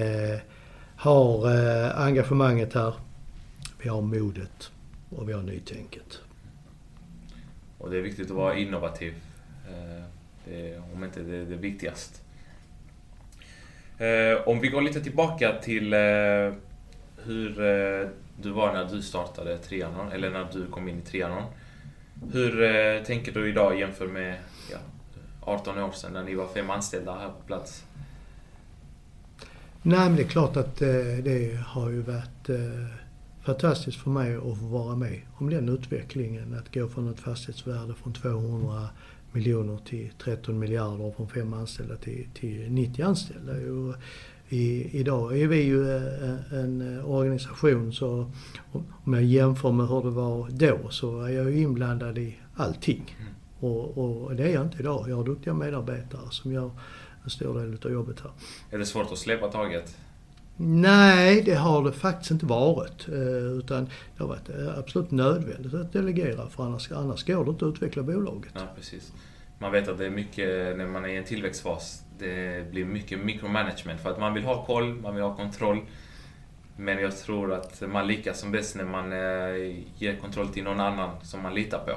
har 0.96 1.50
eh, 1.54 2.00
engagemanget 2.00 2.74
här, 2.74 2.94
vi 3.82 3.88
har 3.88 4.02
modet 4.02 4.70
och 5.10 5.28
vi 5.28 5.32
har 5.32 5.42
nytänket. 5.42 6.20
Och 7.78 7.90
det 7.90 7.98
är 7.98 8.02
viktigt 8.02 8.30
att 8.30 8.36
vara 8.36 8.56
innovativ. 8.56 9.14
Eh, 9.68 10.04
det 10.44 10.70
är, 10.70 10.82
om 10.94 11.04
inte 11.04 11.20
det 11.20 11.36
är 11.36 11.44
det 11.44 11.56
viktigaste. 11.56 12.18
Eh, 13.98 14.48
om 14.48 14.60
vi 14.60 14.68
går 14.68 14.82
lite 14.82 15.00
tillbaka 15.00 15.52
till 15.62 15.92
eh, 15.92 15.98
hur 17.24 17.54
du 18.42 18.50
var 18.50 18.72
när 18.72 18.84
du 18.84 19.02
startade 19.02 19.58
Trianon, 19.58 20.12
eller 20.12 20.30
när 20.30 20.46
du 20.52 20.66
kom 20.66 20.88
in 20.88 20.98
i 20.98 21.02
Trianon. 21.02 21.42
Hur 22.32 23.04
tänker 23.04 23.32
du 23.32 23.48
idag 23.48 23.80
jämfört 23.80 24.10
med 24.10 24.36
ja, 24.72 24.78
18 25.40 25.78
år 25.78 25.92
sedan 25.92 26.12
när 26.12 26.24
ni 26.24 26.34
var 26.34 26.48
fem 26.48 26.70
anställda 26.70 27.18
här 27.18 27.28
på 27.28 27.46
plats? 27.46 27.85
Nej 29.88 30.08
men 30.08 30.16
det 30.16 30.22
är 30.22 30.28
klart 30.28 30.56
att 30.56 30.82
eh, 30.82 30.88
det 31.24 31.60
har 31.66 31.90
ju 31.90 32.00
varit 32.00 32.48
eh, 32.48 32.86
fantastiskt 33.42 33.98
för 33.98 34.10
mig 34.10 34.36
att 34.36 34.58
få 34.58 34.66
vara 34.66 34.96
med 34.96 35.20
om 35.34 35.50
den 35.50 35.68
utvecklingen. 35.68 36.54
Att 36.54 36.74
gå 36.74 36.88
från 36.88 37.08
ett 37.08 37.20
fastighetsvärde 37.20 37.94
från 37.94 38.12
200 38.12 38.88
miljoner 39.32 39.78
till 39.84 40.10
13 40.24 40.58
miljarder 40.58 41.04
och 41.04 41.16
från 41.16 41.28
fem 41.28 41.52
anställda 41.52 41.96
till, 41.96 42.26
till 42.34 42.70
90 42.70 43.02
anställda. 43.02 43.52
Och 43.52 43.94
i, 44.48 44.98
idag 45.00 45.40
är 45.40 45.46
vi 45.46 45.62
ju 45.62 45.96
eh, 45.96 46.52
en 46.52 47.00
organisation 47.04 47.92
så 47.92 48.30
om 49.04 49.14
jag 49.14 49.24
jämför 49.24 49.72
med 49.72 49.88
hur 49.88 50.02
det 50.02 50.10
var 50.10 50.48
då 50.50 50.88
så 50.90 51.22
är 51.22 51.28
jag 51.28 51.50
ju 51.50 51.60
inblandad 51.60 52.18
i 52.18 52.36
allting. 52.54 53.16
Mm. 53.20 53.32
Och, 53.60 53.98
och 53.98 54.36
det 54.36 54.42
är 54.42 54.54
jag 54.54 54.64
inte 54.64 54.78
idag. 54.78 55.06
Jag 55.08 55.16
har 55.16 55.24
duktiga 55.24 55.54
medarbetare 55.54 56.30
som 56.30 56.52
gör 56.52 56.70
en 57.26 57.30
stor 57.30 57.60
del 57.60 57.78
av 57.84 57.92
jobbet 57.92 58.20
här. 58.20 58.30
Är 58.70 58.78
det 58.78 58.86
svårt 58.86 59.12
att 59.12 59.18
släppa 59.18 59.48
taget? 59.48 59.96
Nej, 60.56 61.42
det 61.42 61.54
har 61.54 61.84
det 61.84 61.92
faktiskt 61.92 62.30
inte 62.30 62.46
varit. 62.46 63.08
Eh, 63.08 63.58
utan 63.58 63.84
det 64.16 64.22
har 64.22 64.28
varit 64.28 64.48
eh, 64.48 64.78
absolut 64.78 65.10
nödvändigt 65.10 65.74
att 65.74 65.92
delegera 65.92 66.48
för 66.48 66.64
annars, 66.64 66.92
annars 66.92 67.26
går 67.26 67.44
det 67.44 67.50
inte 67.50 67.64
att 67.66 67.74
utveckla 67.74 68.02
bolaget. 68.02 68.52
Ja, 68.54 68.60
precis. 68.76 69.12
Man 69.58 69.72
vet 69.72 69.88
att 69.88 69.98
det 69.98 70.06
är 70.06 70.10
mycket, 70.10 70.76
när 70.78 70.86
man 70.86 71.04
är 71.04 71.08
i 71.08 71.16
en 71.16 71.24
tillväxtfas, 71.24 72.02
det 72.18 72.70
blir 72.70 72.84
mycket 72.84 73.18
micromanagement 73.18 74.00
för 74.00 74.10
att 74.10 74.20
man 74.20 74.34
vill 74.34 74.44
ha 74.44 74.64
koll, 74.64 74.94
man 74.94 75.14
vill 75.14 75.24
ha 75.24 75.36
kontroll. 75.36 75.80
Men 76.76 76.98
jag 76.98 77.16
tror 77.18 77.52
att 77.52 77.82
man 77.88 78.06
lyckas 78.06 78.40
som 78.40 78.52
bäst 78.52 78.76
när 78.76 78.84
man 78.84 79.12
eh, 79.12 79.84
ger 79.96 80.16
kontroll 80.20 80.48
till 80.48 80.64
någon 80.64 80.80
annan 80.80 81.10
som 81.22 81.42
man 81.42 81.54
litar 81.54 81.78
på. 81.78 81.92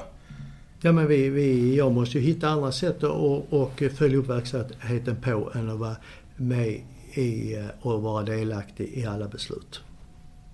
Ja 0.82 0.92
men 0.92 1.08
vi, 1.08 1.30
vi, 1.30 1.76
jag 1.76 1.92
måste 1.92 2.20
ju 2.20 2.24
hitta 2.24 2.50
andra 2.50 2.72
sätt 2.72 3.04
och, 3.04 3.54
och 3.54 3.84
följa 3.98 4.18
upp 4.18 4.30
verksamheten 4.30 5.22
på 5.22 5.52
än 5.56 5.70
att 5.70 5.80
vara 5.80 5.96
med 6.36 6.82
i 7.14 7.56
eh, 7.56 7.66
och 7.82 8.02
vara 8.02 8.24
delaktig 8.24 8.90
i 8.94 9.06
alla 9.06 9.28
beslut. 9.28 9.82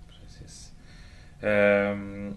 Precis. 0.08 0.72
Um, 1.42 2.34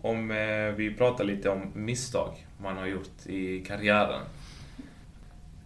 om 0.00 0.30
eh, 0.30 0.76
vi 0.76 0.94
pratar 0.98 1.24
lite 1.24 1.48
om 1.50 1.72
misstag 1.74 2.46
man 2.58 2.76
har 2.76 2.86
gjort 2.86 3.26
i 3.26 3.60
karriären. 3.60 4.22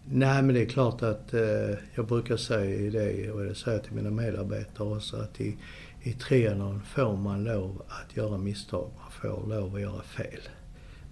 Nej 0.05 0.43
men 0.43 0.55
det 0.55 0.61
är 0.61 0.69
klart 0.69 1.01
att 1.01 1.33
eh, 1.33 1.77
jag 1.95 2.07
brukar 2.07 2.37
säga 2.37 2.91
det 2.91 3.31
och 3.31 3.43
det 3.43 3.55
säger 3.55 3.77
jag 3.77 3.83
till 3.83 3.93
mina 3.93 4.09
medarbetare 4.09 4.87
också 4.87 5.17
att 5.17 5.41
i, 5.41 5.57
i 6.01 6.13
triathlon 6.13 6.81
får 6.81 7.17
man 7.17 7.43
lov 7.43 7.81
att 7.87 8.17
göra 8.17 8.37
misstag. 8.37 8.91
Man 9.01 9.11
får 9.11 9.47
lov 9.49 9.75
att 9.75 9.81
göra 9.81 10.01
fel. 10.01 10.41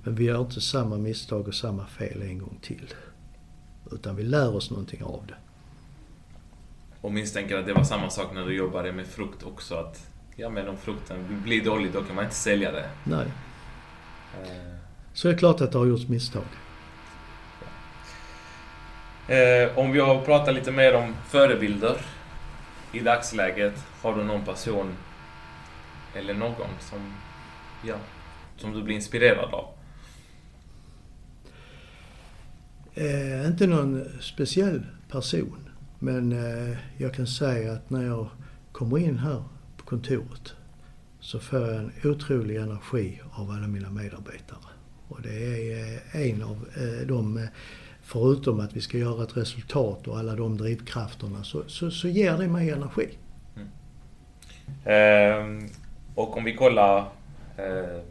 Men 0.09 0.15
vi 0.15 0.23
gör 0.23 0.41
inte 0.41 0.61
samma 0.61 0.97
misstag 0.97 1.47
och 1.47 1.55
samma 1.55 1.85
fel 1.85 2.21
en 2.21 2.37
gång 2.39 2.59
till. 2.61 2.93
Utan 3.91 4.15
vi 4.15 4.23
lär 4.23 4.55
oss 4.55 4.69
någonting 4.69 5.03
av 5.03 5.23
det. 5.27 5.33
Och 7.01 7.11
misstänker 7.11 7.57
att 7.57 7.65
det 7.65 7.73
var 7.73 7.83
samma 7.83 8.09
sak 8.09 8.33
när 8.33 8.45
du 8.45 8.53
jobbade 8.53 8.91
med 8.91 9.07
frukt 9.07 9.43
också. 9.43 9.75
Att 9.75 10.07
ja, 10.35 10.49
men 10.49 10.67
om 10.67 10.77
frukten 10.77 11.41
blir 11.43 11.65
dålig 11.65 11.91
då 11.93 12.03
kan 12.03 12.15
man 12.15 12.23
inte 12.23 12.35
sälja 12.35 12.71
det. 12.71 12.89
Nej. 13.03 13.25
Eh. 14.43 14.75
Så 15.13 15.27
det 15.27 15.33
är 15.33 15.37
klart 15.37 15.61
att 15.61 15.71
det 15.71 15.77
har 15.77 15.85
gjorts 15.85 16.07
misstag. 16.07 16.43
Eh, 19.27 19.77
om 19.77 19.91
vi 19.91 19.99
har 19.99 20.21
pratat 20.21 20.55
lite 20.55 20.71
mer 20.71 20.95
om 20.95 21.15
förebilder 21.27 21.97
i 22.91 22.99
dagsläget. 22.99 23.85
Har 24.01 24.15
du 24.15 24.23
någon 24.23 24.45
person 24.45 24.95
eller 26.15 26.33
någon 26.33 26.69
som, 26.79 27.13
ja, 27.83 27.95
som 28.57 28.73
du 28.73 28.83
blir 28.83 28.95
inspirerad 28.95 29.53
av? 29.53 29.78
Eh, 32.99 33.47
inte 33.47 33.67
någon 33.67 34.05
speciell 34.19 34.81
person. 35.11 35.69
Men 35.99 36.31
eh, 36.31 36.77
jag 36.97 37.13
kan 37.13 37.27
säga 37.27 37.71
att 37.71 37.89
när 37.89 38.05
jag 38.05 38.27
kommer 38.71 38.97
in 38.97 39.17
här 39.17 39.43
på 39.77 39.85
kontoret 39.85 40.53
så 41.19 41.39
får 41.39 41.59
jag 41.59 41.75
en 41.75 41.91
otrolig 42.03 42.55
energi 42.55 43.21
av 43.31 43.51
alla 43.51 43.67
mina 43.67 43.89
medarbetare. 43.89 44.59
Och 45.07 45.21
det 45.21 45.45
är 45.45 45.93
eh, 46.13 46.31
en 46.31 46.43
av 46.43 46.67
eh, 46.75 47.07
de, 47.07 47.37
eh, 47.37 47.43
förutom 48.01 48.59
att 48.59 48.75
vi 48.75 48.81
ska 48.81 48.97
göra 48.97 49.23
ett 49.23 49.37
resultat 49.37 50.07
och 50.07 50.19
alla 50.19 50.35
de 50.35 50.57
drivkrafterna, 50.57 51.43
så, 51.43 51.63
så, 51.67 51.91
så 51.91 52.07
ger 52.07 52.37
det 52.37 52.47
mig 52.47 52.69
energi. 52.69 53.17
Mm. 53.55 53.69
Eh, 54.83 55.69
och 56.15 56.37
om 56.37 56.43
vi 56.43 56.55
kollar 56.55 56.97
eh, 57.57 58.01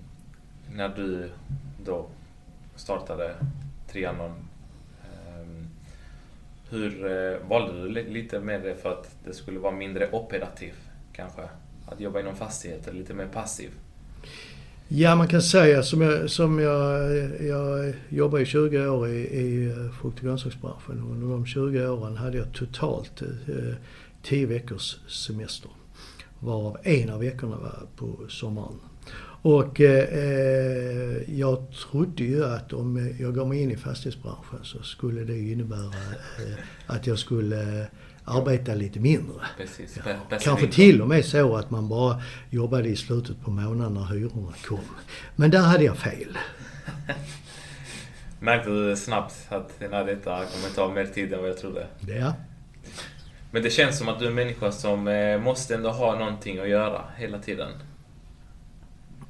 när 0.72 0.88
du 0.88 1.31
då 1.85 2.07
startade 2.77 3.35
Trianon. 3.92 4.47
Eh, 6.70 6.78
hur 6.78 7.48
valde 7.48 7.83
du 7.83 7.88
lite 7.88 8.40
med 8.40 8.62
det 8.62 8.74
för 8.74 8.92
att 8.92 9.11
det 9.24 9.35
skulle 9.35 9.59
vara 9.59 9.72
mindre 9.72 10.11
operativ 10.12 10.74
kanske? 11.12 11.42
Att 11.87 12.00
jobba 12.00 12.20
inom 12.20 12.37
fastigheter, 12.37 12.92
lite 12.92 13.14
mer 13.14 13.26
passiv? 13.26 13.70
Ja, 14.90 15.16
man 15.16 15.28
kan 15.28 15.42
säga 15.42 15.83
som 15.83 16.00
jag, 16.00 16.31
som 16.31 16.59
jag, 16.59 17.11
jag 17.40 17.94
jobbade 18.09 18.42
i 18.42 18.46
20 18.46 18.87
år 18.87 19.09
i, 19.09 19.18
i 19.18 19.70
eh, 19.70 19.90
frukt 19.90 20.18
och 20.18 20.24
grönsaksbranschen. 20.24 21.02
Under 21.11 21.28
de 21.28 21.46
20 21.46 21.88
åren 21.88 22.16
hade 22.16 22.38
jag 22.38 22.52
totalt 22.52 23.22
eh, 23.22 23.74
10 24.22 24.46
veckors 24.46 24.96
semester. 25.09 25.70
Varav 26.40 26.76
en 26.83 27.11
av 27.11 27.20
veckorna 27.20 27.57
var 27.57 27.87
på 27.96 28.28
sommaren. 28.28 28.81
Och 29.42 29.81
eh, 29.81 31.38
jag 31.38 31.66
trodde 31.72 32.24
ju 32.24 32.44
att 32.44 32.72
om 32.72 33.14
jag 33.20 33.35
gav 33.35 33.48
mig 33.48 33.62
in 33.62 33.70
i 33.70 33.77
fastighetsbranschen 33.77 34.59
så 34.62 34.83
skulle 34.83 35.24
det 35.24 35.38
innebära 35.38 35.87
eh, 36.38 36.59
att 36.87 37.07
jag 37.07 37.18
skulle 37.18 37.87
arbeta 38.24 38.74
lite 38.74 39.01
mindre. 39.01 39.40
Precis. 39.57 39.98
Ja, 40.07 40.38
kanske 40.40 40.66
till 40.66 41.03
och 41.03 41.09
med 41.09 41.24
så 41.24 41.57
att 41.57 41.70
man 41.70 41.88
bara 41.88 42.22
jobbade 42.51 42.88
i 42.88 42.96
slutet 42.96 43.40
på 43.44 43.51
månaden 43.51 43.94
när 43.94 44.05
hyrorna 44.05 44.53
kom. 44.66 44.81
Men 45.37 45.51
där 45.51 45.62
hade 45.62 45.85
jag 45.85 45.96
fel. 45.96 46.38
Märkte 48.40 48.70
du 48.70 48.96
snabbt 48.96 49.35
att 49.48 49.72
nej, 49.90 50.05
detta 50.05 50.44
kommer 50.44 50.74
ta 50.74 50.88
mer 50.88 51.07
tid 51.07 51.33
än 51.33 51.40
vad 51.40 51.48
jag 51.48 51.59
trodde? 51.59 51.87
Ja. 52.01 52.35
Men 53.51 53.62
det 53.62 53.70
känns 53.70 53.98
som 53.98 54.09
att 54.09 54.18
du 54.18 54.24
är 54.24 54.29
en 54.29 54.35
människa 54.35 54.72
som 54.72 55.09
eh, 55.09 55.40
måste 55.40 55.74
ändå 55.74 55.90
ha 55.90 56.18
någonting 56.18 56.59
att 56.59 56.68
göra 56.68 57.05
hela 57.16 57.38
tiden. 57.38 57.68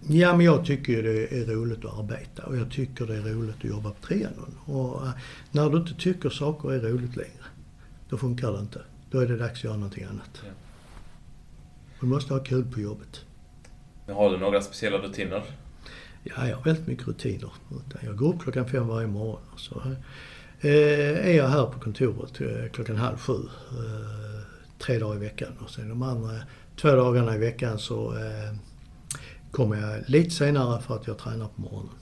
Ja, 0.07 0.37
men 0.37 0.47
jag 0.47 0.65
tycker 0.65 1.03
det 1.03 1.41
är 1.41 1.47
roligt 1.47 1.85
att 1.85 1.99
arbeta 1.99 2.47
och 2.47 2.57
jag 2.57 2.71
tycker 2.71 3.07
det 3.07 3.17
är 3.17 3.23
roligt 3.23 3.57
att 3.59 3.65
jobba 3.65 3.91
på 3.91 4.07
Trianon. 4.07 4.59
Och 4.65 5.07
eh, 5.07 5.13
när 5.51 5.71
du 5.71 5.79
inte 5.79 5.95
tycker 5.95 6.31
saker 6.31 6.73
är 6.73 6.81
roligt 6.81 7.17
längre, 7.17 7.45
då 8.09 8.17
funkar 8.17 8.53
det 8.53 8.59
inte. 8.59 8.83
Då 9.11 9.21
är 9.21 9.27
det 9.27 9.37
dags 9.37 9.61
att 9.61 9.65
göra 9.65 9.77
någonting 9.77 10.05
annat. 10.05 10.43
Ja. 10.45 10.51
Du 12.01 12.07
måste 12.07 12.35
ha 12.35 12.41
kul 12.41 12.65
på 12.65 12.81
jobbet. 12.81 13.25
Men 14.07 14.17
har 14.17 14.31
du 14.31 14.39
några 14.39 14.61
speciella 14.61 14.99
rutiner? 14.99 15.43
Ja, 16.25 16.49
jag 16.49 16.57
har 16.57 16.65
väldigt 16.65 16.87
mycket 16.87 17.09
rutiner. 17.09 17.51
Jag 18.01 18.17
går 18.17 18.35
upp 18.35 18.43
klockan 18.43 18.69
fem 18.69 18.89
varje 18.89 19.07
morgon. 19.07 19.41
Och 19.53 19.61
så 19.61 19.83
eh, 20.61 21.27
är 21.29 21.37
jag 21.37 21.49
här 21.49 21.67
på 21.67 21.81
kontoret 21.81 22.41
eh, 22.41 22.71
klockan 22.73 22.97
halv 22.97 23.17
sju. 23.17 23.39
Tre 24.79 24.99
dagar 24.99 25.17
i 25.17 25.19
veckan. 25.19 25.53
Och 25.65 25.71
sen 25.71 25.89
de 25.89 26.03
andra 26.03 26.31
två 26.77 26.89
dagarna 26.89 27.35
i 27.35 27.39
veckan 27.39 27.79
så 27.79 28.15
kommer 29.51 29.77
jag 29.77 30.09
lite 30.09 30.31
senare 30.31 30.81
för 30.81 30.95
att 30.97 31.07
jag 31.07 31.19
tränar 31.19 31.47
på 31.47 31.61
morgonen. 31.61 31.93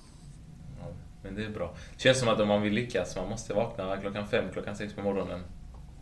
Ja, 0.80 0.86
men 1.22 1.34
det 1.34 1.44
är 1.44 1.50
bra. 1.50 1.74
Det 1.96 2.02
känns 2.02 2.18
som 2.18 2.28
att 2.28 2.40
om 2.40 2.48
man 2.48 2.62
vill 2.62 2.72
lyckas, 2.72 3.16
man 3.16 3.28
måste 3.28 3.54
vakna 3.54 3.96
klockan 3.96 4.28
fem, 4.28 4.44
klockan 4.52 4.76
sex 4.76 4.94
på 4.94 5.02
morgonen. 5.02 5.40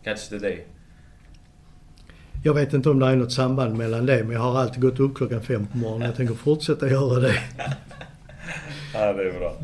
Catch 0.03 0.29
the 0.29 0.37
day. 0.37 0.65
Jag 2.43 2.53
vet 2.53 2.73
inte 2.73 2.89
om 2.89 2.99
det 2.99 3.05
är 3.05 3.15
något 3.15 3.31
samband 3.31 3.77
mellan 3.77 4.05
det, 4.05 4.23
men 4.23 4.31
jag 4.31 4.39
har 4.39 4.59
alltid 4.59 4.81
gått 4.81 4.99
upp 4.99 5.15
klockan 5.15 5.41
fem 5.41 5.67
på 5.67 5.77
morgonen. 5.77 6.07
Jag 6.07 6.15
tänker 6.15 6.35
fortsätta 6.35 6.89
göra 6.89 7.19
det. 7.19 7.35
ja, 8.93 9.13
det 9.13 9.29
är 9.29 9.39
bra. 9.39 9.55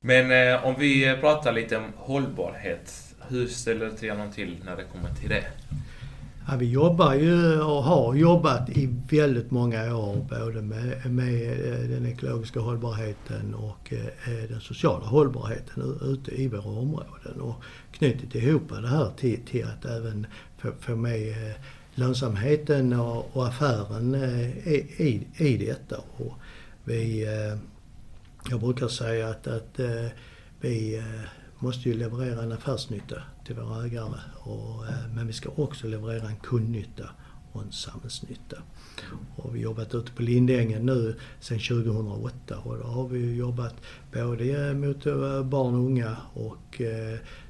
Men 0.00 0.48
eh, 0.52 0.66
om 0.66 0.74
vi 0.78 1.16
pratar 1.20 1.52
lite 1.52 1.76
om 1.76 1.92
hållbarhet. 1.96 3.14
Hur 3.28 3.46
ställer 3.46 3.90
Trianon 3.90 4.30
till 4.30 4.56
när 4.64 4.76
det 4.76 4.84
kommer 4.84 5.14
till 5.14 5.28
det? 5.28 5.44
Ja, 6.48 6.56
vi 6.56 6.70
jobbar 6.70 7.14
ju 7.14 7.60
och 7.60 7.82
har 7.82 8.14
jobbat 8.14 8.70
i 8.70 8.94
väldigt 9.10 9.50
många 9.50 9.96
år 9.96 10.26
både 10.30 10.62
med, 10.62 11.12
med 11.12 11.50
eh, 11.50 11.88
den 11.88 12.06
ekologiska 12.06 12.60
hållbarheten 12.60 13.54
och 13.54 13.92
eh, 13.92 13.98
eh, 14.06 14.48
den 14.48 14.60
sociala 14.60 15.06
hållbarheten 15.06 15.98
ute 16.02 16.30
i 16.30 16.48
våra 16.48 16.78
områden. 16.80 17.40
Och 17.40 17.62
knutit 17.92 18.34
ihop 18.34 18.62
det 18.68 18.88
här 18.88 19.10
till, 19.16 19.40
till 19.44 19.64
att 19.64 19.84
även 19.84 20.26
få, 20.58 20.72
få 20.80 20.96
med 20.96 21.54
lönsamheten 21.94 22.92
och, 22.92 23.36
och 23.36 23.46
affären 23.46 24.14
i, 24.64 24.74
i, 24.98 25.26
i 25.36 25.56
detta. 25.56 25.96
Och 26.16 26.32
vi, 26.84 27.26
jag 28.50 28.60
brukar 28.60 28.88
säga 28.88 29.28
att, 29.28 29.46
att 29.46 29.80
vi 30.60 31.02
måste 31.62 31.88
ju 31.88 31.94
leverera 31.94 32.42
en 32.42 32.52
affärsnytta 32.52 33.22
till 33.44 33.54
våra 33.54 33.84
ägare. 33.84 34.20
Och, 34.38 34.86
eh, 34.86 35.14
men 35.14 35.26
vi 35.26 35.32
ska 35.32 35.50
också 35.56 35.86
leverera 35.86 36.28
en 36.28 36.36
kundnytta 36.36 37.10
och 37.52 37.62
en 37.62 37.72
samhällsnytta. 37.72 38.56
Och 39.36 39.54
vi 39.54 39.58
har 39.58 39.64
jobbat 39.64 39.94
ute 39.94 40.12
på 40.12 40.22
Lindängen 40.22 40.86
nu 40.86 41.14
sedan 41.40 41.58
2008 41.58 42.58
och 42.58 42.78
då 42.78 42.84
har 42.84 43.08
vi 43.08 43.36
jobbat 43.36 43.74
både 44.12 44.68
eh, 44.68 44.74
mot 44.74 45.06
eh, 45.06 45.42
barn 45.42 45.74
och 45.74 45.80
unga 45.80 46.16
och 46.34 46.80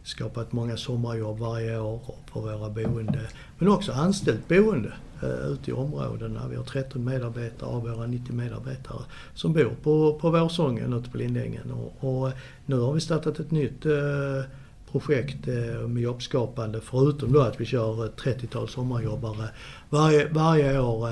skapat 0.02 0.52
många 0.52 0.76
sommarjobb 0.76 1.38
varje 1.38 1.78
år 1.78 2.14
på 2.32 2.40
våra 2.40 2.70
boende. 2.70 3.20
Men 3.58 3.68
också 3.68 3.92
anställt 3.92 4.48
boende 4.48 4.92
Eh, 5.22 5.52
ute 5.52 5.70
i 5.70 5.72
områdena. 5.72 6.48
Vi 6.50 6.56
har 6.56 6.64
13 6.64 7.04
medarbetare 7.04 7.70
av 7.70 7.82
våra 7.82 8.06
90 8.06 8.32
medarbetare 8.34 9.02
som 9.34 9.52
bor 9.52 9.74
på, 9.82 10.18
på 10.20 10.30
Vårsången 10.30 10.92
ute 10.92 11.10
på 11.10 11.18
Lindängen. 11.18 11.70
Och, 11.70 12.24
och 12.24 12.32
nu 12.66 12.78
har 12.78 12.92
vi 12.92 13.00
startat 13.00 13.38
ett 13.38 13.50
nytt 13.50 13.86
eh, 13.86 14.44
projekt 14.92 15.48
eh, 15.48 15.88
med 15.88 16.02
jobbskapande 16.02 16.80
förutom 16.80 17.32
då 17.32 17.40
att 17.40 17.60
vi 17.60 17.64
kör 17.64 18.08
30-tal 18.08 18.68
sommarjobbare 18.68 19.48
varje, 19.90 20.28
varje 20.28 20.80
år. 20.80 21.08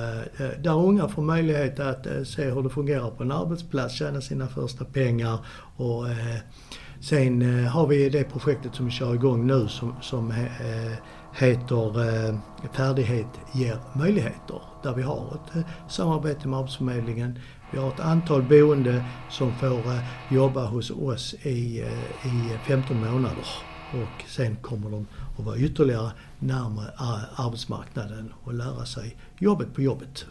Där 0.63 0.77
unga 0.77 1.09
får 1.09 1.23
möjlighet 1.23 1.81
att 1.81 2.07
se 2.25 2.51
hur 2.51 2.63
det 2.63 2.71
fungerar 2.71 3.11
på 3.11 3.23
en 3.23 3.33
arbetsplats, 3.33 3.95
tjäna 3.95 4.21
sina 4.21 4.47
första 4.47 4.85
pengar 4.85 5.39
och 5.77 6.05
sen 7.01 7.67
har 7.67 7.87
vi 7.87 8.09
det 8.09 8.25
projektet 8.25 8.75
som 8.75 8.87
vi 8.87 8.93
kör 8.93 9.15
igång 9.15 9.47
nu 9.47 9.69
som, 9.69 9.95
som 10.03 10.33
heter 11.33 12.29
eh, 12.29 12.35
Färdighet 12.73 13.27
ger 13.53 13.79
möjligheter. 13.93 14.63
Där 14.83 14.95
vi 14.95 15.03
har 15.03 15.27
ett 15.35 15.57
eh, 15.57 15.63
samarbete 15.89 16.49
med 16.49 16.59
Arbetsförmedlingen. 16.59 17.39
Vi 17.73 17.79
har 17.79 17.89
ett 17.89 18.01
antal 18.01 18.43
boende 18.43 19.05
som 19.31 19.55
får 19.55 19.79
eh, 19.79 20.01
jobba 20.31 20.67
hos 20.67 20.91
oss 20.91 21.35
i, 21.43 21.85
i 22.25 22.59
15 22.67 23.01
månader. 23.01 23.47
och 23.93 24.29
sen 24.29 24.57
kommer 24.57 24.91
de 24.91 25.07
att 25.39 25.45
vara 25.45 25.57
ytterligare 25.57 26.13
närmare 26.39 26.91
arbetsmarknaden 27.35 28.33
och 28.45 28.55
lära 28.55 28.85
sig 28.85 29.17
jobbet 29.39 29.75
på 29.75 29.83
jobbet. 29.83 30.27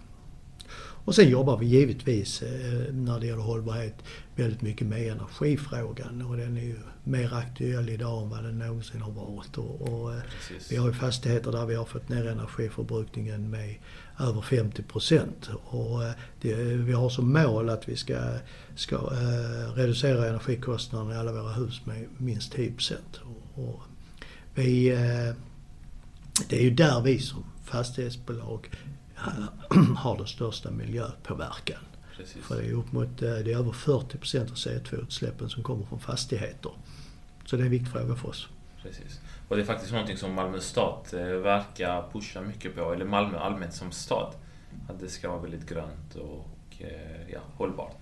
Och 1.09 1.15
sen 1.15 1.29
jobbar 1.29 1.57
vi 1.57 1.65
givetvis 1.65 2.41
eh, 2.41 2.93
när 2.93 3.19
det 3.19 3.27
gäller 3.27 3.41
hållbarhet 3.41 4.03
väldigt 4.35 4.61
mycket 4.61 4.87
med 4.87 5.11
energifrågan 5.11 6.21
och 6.21 6.37
den 6.37 6.57
är 6.57 6.61
ju 6.61 6.79
mer 7.09 7.33
aktuell 7.33 7.89
idag 7.89 8.23
än 8.23 8.29
vad 8.29 8.43
den 8.43 8.59
någonsin 8.59 9.01
har 9.01 9.11
varit. 9.11 9.57
Och, 9.57 9.81
och 9.81 10.13
eh, 10.13 10.21
vi 10.69 10.75
har 10.75 10.87
ju 10.87 10.93
fastigheter 10.93 11.51
där 11.51 11.65
vi 11.65 11.75
har 11.75 11.85
fått 11.85 12.09
ner 12.09 12.27
energiförbrukningen 12.27 13.49
med 13.49 13.75
över 14.19 14.41
50 14.41 14.83
procent. 14.83 15.49
Och 15.65 16.03
eh, 16.03 16.11
det, 16.41 16.53
vi 16.63 16.93
har 16.93 17.09
som 17.09 17.33
mål 17.33 17.69
att 17.69 17.89
vi 17.89 17.95
ska, 17.95 18.17
ska 18.75 18.95
eh, 18.95 19.73
reducera 19.75 20.27
energikostnaderna 20.27 21.15
i 21.15 21.17
alla 21.17 21.31
våra 21.31 21.53
hus 21.53 21.81
med 21.85 22.05
minst 22.17 22.51
10 22.51 22.71
procent. 22.71 23.19
Och, 23.23 23.63
och 23.63 23.81
vi, 24.53 24.89
eh, 24.89 25.35
det 26.49 26.57
är 26.59 26.63
ju 26.63 26.69
där 26.69 27.01
vi 27.01 27.19
som 27.19 27.45
fastighetsbolag 27.63 28.69
har 29.95 30.17
den 30.17 30.27
största 30.27 30.71
miljöpåverkan. 30.71 31.79
Precis. 32.17 32.43
För 32.43 32.55
det 32.55 32.67
är 32.67 32.73
upp 32.73 32.91
mot, 32.91 33.17
det 33.17 33.29
är 33.29 33.57
över 33.57 33.71
40 33.71 34.17
procent 34.17 34.49
av 34.51 34.55
CO2-utsläppen 34.55 35.49
som 35.49 35.63
kommer 35.63 35.85
från 35.85 35.99
fastigheter. 35.99 36.71
Så 37.49 37.55
det 37.55 37.63
är 37.63 37.65
en 37.65 37.71
viktig 37.71 37.91
fråga 37.91 38.15
för 38.15 38.29
oss. 38.29 38.47
Precis. 38.81 39.19
Och 39.47 39.55
det 39.55 39.61
är 39.61 39.65
faktiskt 39.65 39.91
någonting 39.91 40.17
som 40.17 40.33
Malmö 40.33 40.59
stad 40.59 41.05
eh, 41.13 41.25
verkar 41.25 42.11
pusha 42.11 42.41
mycket 42.41 42.75
på, 42.75 42.93
eller 42.93 43.05
Malmö 43.05 43.37
allmänt 43.37 43.73
som 43.73 43.91
stad. 43.91 44.33
Att 44.89 44.99
det 44.99 45.09
ska 45.09 45.29
vara 45.29 45.41
väldigt 45.41 45.69
grönt 45.69 46.15
och 46.15 46.47
eh, 46.79 47.33
ja, 47.33 47.39
hållbart. 47.53 47.97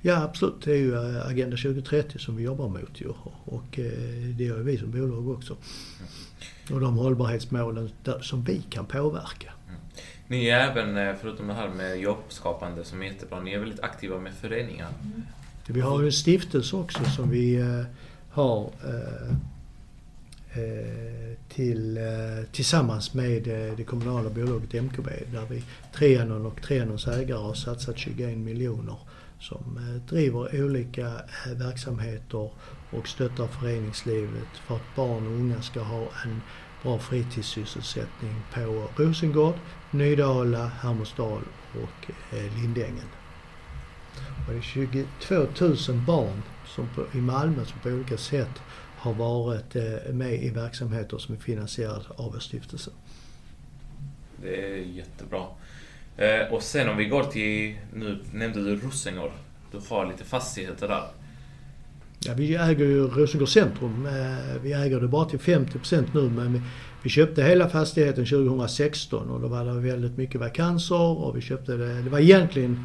Ja 0.00 0.22
absolut, 0.22 0.62
det 0.64 0.72
är 0.72 0.76
ju 0.76 0.94
eh, 0.94 1.26
Agenda 1.26 1.56
2030 1.56 2.18
som 2.18 2.36
vi 2.36 2.42
jobbar 2.42 2.68
mot 2.68 3.00
ju. 3.00 3.08
Och 3.44 3.78
det 4.36 4.44
gör 4.44 4.58
vi 4.58 4.78
som 4.78 4.90
bolag 4.90 5.28
också. 5.28 5.52
Mm. 5.52 6.74
Och 6.74 6.80
de 6.80 6.96
hållbarhetsmålen 6.96 7.90
som 8.20 8.44
vi 8.44 8.62
kan 8.70 8.86
påverka. 8.86 9.52
Mm. 9.68 9.80
Ni 10.26 10.46
är 10.46 10.70
även, 10.70 11.16
förutom 11.16 11.46
det 11.46 11.54
här 11.54 11.68
med 11.68 12.00
jobbskapande 12.00 12.84
som 12.84 13.02
är 13.02 13.06
jättebra, 13.06 13.40
ni 13.40 13.52
är 13.52 13.58
väldigt 13.58 13.80
aktiva 13.80 14.18
med 14.18 14.34
föreningar. 14.34 14.88
Mm. 15.02 15.22
Vi 15.66 15.80
har 15.80 16.00
ju 16.00 16.06
en 16.06 16.12
stiftelse 16.12 16.76
också 16.76 17.04
som 17.04 17.30
vi 17.30 17.54
eh, 17.54 17.82
har 18.30 18.70
eh, 18.84 19.30
eh, 20.62 21.36
till, 21.48 21.98
tillsammans 22.52 23.14
med 23.14 23.42
det 23.76 23.84
kommunala 23.84 24.30
bolaget 24.30 24.82
MKB 24.82 25.10
där 25.32 25.46
vi, 25.50 25.64
Trianon 25.94 26.46
och 26.46 26.62
Trianons 26.62 27.06
ägare 27.06 27.38
har 27.38 27.54
satsat 27.54 27.98
21 27.98 28.38
miljoner 28.38 28.96
som 29.40 29.80
driver 30.08 30.64
olika 30.64 31.12
verksamheter 31.56 32.50
och 32.90 33.08
stöttar 33.08 33.46
föreningslivet 33.46 34.48
för 34.66 34.76
att 34.76 34.96
barn 34.96 35.26
och 35.26 35.32
unga 35.32 35.62
ska 35.62 35.80
ha 35.80 36.00
en 36.24 36.40
bra 36.82 36.98
fritidssysselsättning 36.98 38.34
på 38.54 38.88
Rosengård, 38.96 39.54
Nydala, 39.90 40.66
Hermodsdal 40.66 41.42
och 41.82 42.10
Lindängen. 42.30 43.21
Och 44.46 44.52
det 44.52 44.58
är 44.58 44.62
22 44.62 45.34
000 45.34 45.76
barn 46.06 46.42
som 46.66 46.88
på, 46.94 47.18
i 47.18 47.20
Malmö 47.20 47.64
som 47.64 47.80
på 47.80 47.88
olika 47.88 48.16
sätt 48.16 48.62
har 48.98 49.14
varit 49.14 49.76
eh, 49.76 50.12
med 50.12 50.44
i 50.44 50.50
verksamheter 50.50 51.18
som 51.18 51.34
är 51.34 51.38
finansierade 51.38 52.04
av 52.16 52.32
vår 52.32 52.38
stiftelse. 52.38 52.90
Det 54.42 54.72
är 54.72 54.76
jättebra. 54.76 55.46
Eh, 56.16 56.52
och 56.52 56.62
sen 56.62 56.88
om 56.88 56.96
vi 56.96 57.04
går 57.04 57.24
till, 57.24 57.76
nu 57.94 58.18
nämnde 58.32 58.64
du 58.64 58.76
Rosengård. 58.76 59.30
Du 59.72 59.78
har 59.88 60.06
lite 60.06 60.24
fastigheter 60.24 60.88
där. 60.88 61.04
Ja, 62.24 62.34
vi 62.36 62.56
äger 62.56 62.84
ju 62.84 63.06
Rosengård 63.06 63.48
centrum. 63.48 64.06
Eh, 64.06 64.62
vi 64.62 64.72
äger 64.72 65.00
det 65.00 65.08
bara 65.08 65.24
till 65.24 65.38
50% 65.38 66.04
nu 66.14 66.30
men 66.30 66.62
vi 67.02 67.10
köpte 67.10 67.42
hela 67.42 67.68
fastigheten 67.68 68.26
2016 68.26 69.30
och 69.30 69.40
då 69.40 69.48
var 69.48 69.64
det 69.64 69.72
väldigt 69.72 70.16
mycket 70.16 70.40
vakanser 70.40 71.18
och 71.24 71.36
vi 71.36 71.40
köpte 71.40 71.76
det. 71.76 72.02
Det 72.02 72.10
var 72.10 72.18
egentligen 72.18 72.84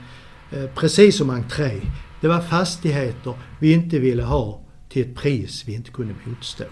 Eh, 0.51 0.69
precis 0.75 1.17
som 1.17 1.29
entré. 1.29 1.81
Det 2.21 2.27
var 2.27 2.41
fastigheter 2.41 3.33
vi 3.59 3.73
inte 3.73 3.99
ville 3.99 4.23
ha 4.23 4.59
till 4.89 5.01
ett 5.01 5.15
pris 5.15 5.63
vi 5.67 5.73
inte 5.73 5.91
kunde 5.91 6.15
motstå. 6.25 6.63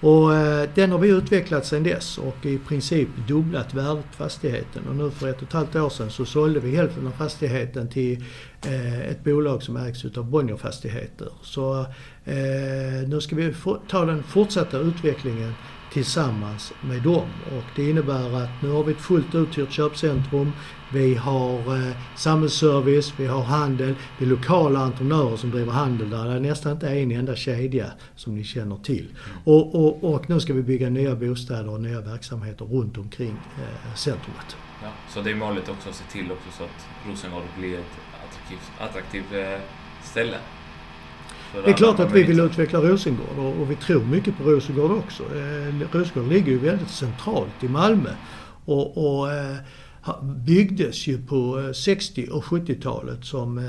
Och 0.00 0.34
eh, 0.34 0.68
den 0.74 0.90
har 0.92 0.98
vi 0.98 1.08
utvecklat 1.08 1.66
sedan 1.66 1.82
dess 1.82 2.18
och 2.18 2.46
i 2.46 2.58
princip 2.58 3.08
dubblat 3.28 3.74
värdet 3.74 4.04
på 4.10 4.16
fastigheten. 4.16 4.88
Och 4.88 4.96
nu 4.96 5.10
för 5.10 5.28
ett 5.28 5.36
och 5.36 5.42
ett 5.42 5.52
halvt 5.52 5.76
år 5.76 5.88
sedan 5.88 6.10
så 6.10 6.24
sålde 6.24 6.60
vi 6.60 6.76
hälften 6.76 7.06
av 7.06 7.10
fastigheten 7.10 7.88
till 7.88 8.24
eh, 8.66 9.00
ett 9.00 9.24
bolag 9.24 9.62
som 9.62 9.76
ägs 9.76 10.04
utav 10.04 10.30
Bonnier 10.30 10.56
Fastigheter. 10.56 11.28
Så 11.42 11.86
nu 13.06 13.20
ska 13.20 13.36
vi 13.36 13.54
ta 13.88 14.04
den 14.04 14.22
fortsatta 14.22 14.78
utvecklingen 14.78 15.52
tillsammans 15.94 16.72
med 16.80 17.02
dem. 17.02 17.28
Och 17.56 17.64
det 17.76 17.90
innebär 17.90 18.42
att 18.42 18.62
nu 18.62 18.70
har 18.70 18.84
vi 18.84 18.92
ett 18.92 19.00
fullt 19.00 19.34
uthyrt 19.34 19.72
köpcentrum. 19.72 20.52
Vi 20.92 21.14
har 21.14 21.58
eh, 21.76 21.96
samhällsservice, 22.16 23.12
vi 23.16 23.26
har 23.26 23.42
handel, 23.42 23.94
det 24.18 24.24
är 24.24 24.28
lokala 24.28 24.80
entreprenörer 24.80 25.36
som 25.36 25.50
driver 25.50 25.72
handel 25.72 26.10
där. 26.10 26.24
Det 26.24 26.34
är 26.34 26.40
nästan 26.40 26.72
inte 26.72 26.88
en 26.88 27.10
enda 27.10 27.36
kedja 27.36 27.86
som 28.16 28.34
ni 28.34 28.44
känner 28.44 28.76
till. 28.76 29.08
Och, 29.44 29.74
och, 29.74 30.14
och 30.14 30.30
nu 30.30 30.40
ska 30.40 30.52
vi 30.52 30.62
bygga 30.62 30.90
nya 30.90 31.14
bostäder 31.14 31.68
och 31.68 31.80
nya 31.80 32.00
verksamheter 32.00 32.64
runt 32.64 32.98
omkring 32.98 33.36
eh, 33.58 33.94
centrumet. 33.94 34.56
Ja, 34.82 34.88
så 35.08 35.20
det 35.20 35.30
är 35.30 35.34
målet 35.34 35.68
också 35.68 35.88
att 35.88 35.94
se 35.94 36.04
till 36.12 36.32
också 36.32 36.50
så 36.58 36.64
att 36.64 36.86
Rosengård 37.08 37.42
blir 37.58 37.74
ett 37.78 37.94
attraktivt, 38.24 38.70
attraktivt 38.78 39.32
eh, 39.32 39.60
ställe 40.02 40.36
det 41.64 41.70
är 41.70 41.74
klart 41.74 42.00
att 42.00 42.12
vi 42.12 42.22
vill 42.22 42.40
utveckla 42.40 42.80
Rosengård 42.80 43.38
och, 43.38 43.60
och 43.60 43.70
vi 43.70 43.76
tror 43.76 44.04
mycket 44.04 44.38
på 44.38 44.44
Rosengård 44.44 44.90
också. 44.90 45.22
Eh, 45.22 45.96
Rosengård 45.98 46.32
ligger 46.32 46.52
ju 46.52 46.58
väldigt 46.58 46.90
centralt 46.90 47.64
i 47.64 47.68
Malmö 47.68 48.10
och, 48.64 49.18
och 49.18 49.32
eh, 49.32 49.56
byggdes 50.22 51.06
ju 51.06 51.26
på 51.26 51.72
60 51.74 52.26
eh, 52.26 52.34
och 52.34 52.44
70-talet 52.44 53.24
som 53.24 53.58
eh, 53.58 53.64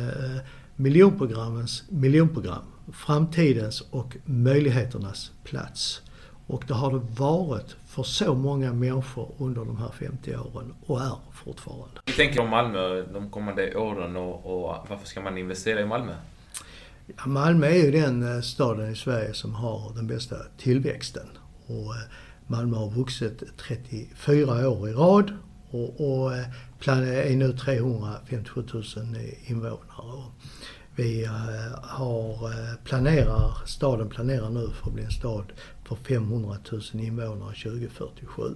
miljonprogrammens 0.75 1.83
miljonprogram. 1.89 2.63
Framtidens 2.93 3.81
och 3.81 4.17
möjligheternas 4.25 5.31
plats. 5.43 6.01
Och 6.47 6.63
det 6.67 6.73
har 6.73 6.91
det 6.91 7.01
varit 7.19 7.75
för 7.85 8.03
så 8.03 8.35
många 8.35 8.73
människor 8.73 9.31
under 9.37 9.65
de 9.65 9.77
här 9.77 9.89
50 9.99 10.35
åren 10.35 10.73
och 10.85 11.01
är 11.01 11.17
fortfarande. 11.33 11.99
Vi 12.05 12.11
tänker 12.11 12.41
om 12.41 12.49
Malmö 12.49 13.01
de 13.13 13.29
kommande 13.29 13.75
åren 13.75 14.15
och, 14.15 14.45
och 14.45 14.87
varför 14.89 15.07
ska 15.07 15.21
man 15.21 15.37
investera 15.37 15.81
i 15.81 15.85
Malmö? 15.85 16.13
Ja, 17.07 17.25
Malmö 17.25 17.67
är 17.67 17.85
ju 17.85 17.91
den 17.91 18.35
eh, 18.35 18.41
staden 18.41 18.91
i 18.91 18.95
Sverige 18.95 19.33
som 19.33 19.53
har 19.53 19.93
den 19.95 20.07
bästa 20.07 20.35
tillväxten. 20.57 21.27
Och 21.65 21.95
eh, 21.95 22.01
Malmö 22.47 22.77
har 22.77 22.89
vuxit 22.89 23.43
34 23.57 24.69
år 24.69 24.89
i 24.89 24.93
rad 24.93 25.33
och, 25.69 26.01
och 26.01 26.35
eh, 26.35 26.45
är 26.87 27.35
nu 27.35 27.53
357 27.53 28.63
000 28.73 28.83
invånare. 29.45 29.77
Vi 30.95 31.25
har 31.83 32.49
planerar, 32.83 33.57
staden 33.65 34.09
planerar 34.09 34.49
nu 34.49 34.69
för 34.69 34.87
att 34.87 34.93
bli 34.93 35.03
en 35.03 35.11
stad 35.11 35.45
för 35.87 35.95
500 35.95 36.57
000 36.71 36.81
invånare 36.93 37.55
2047. 37.55 38.55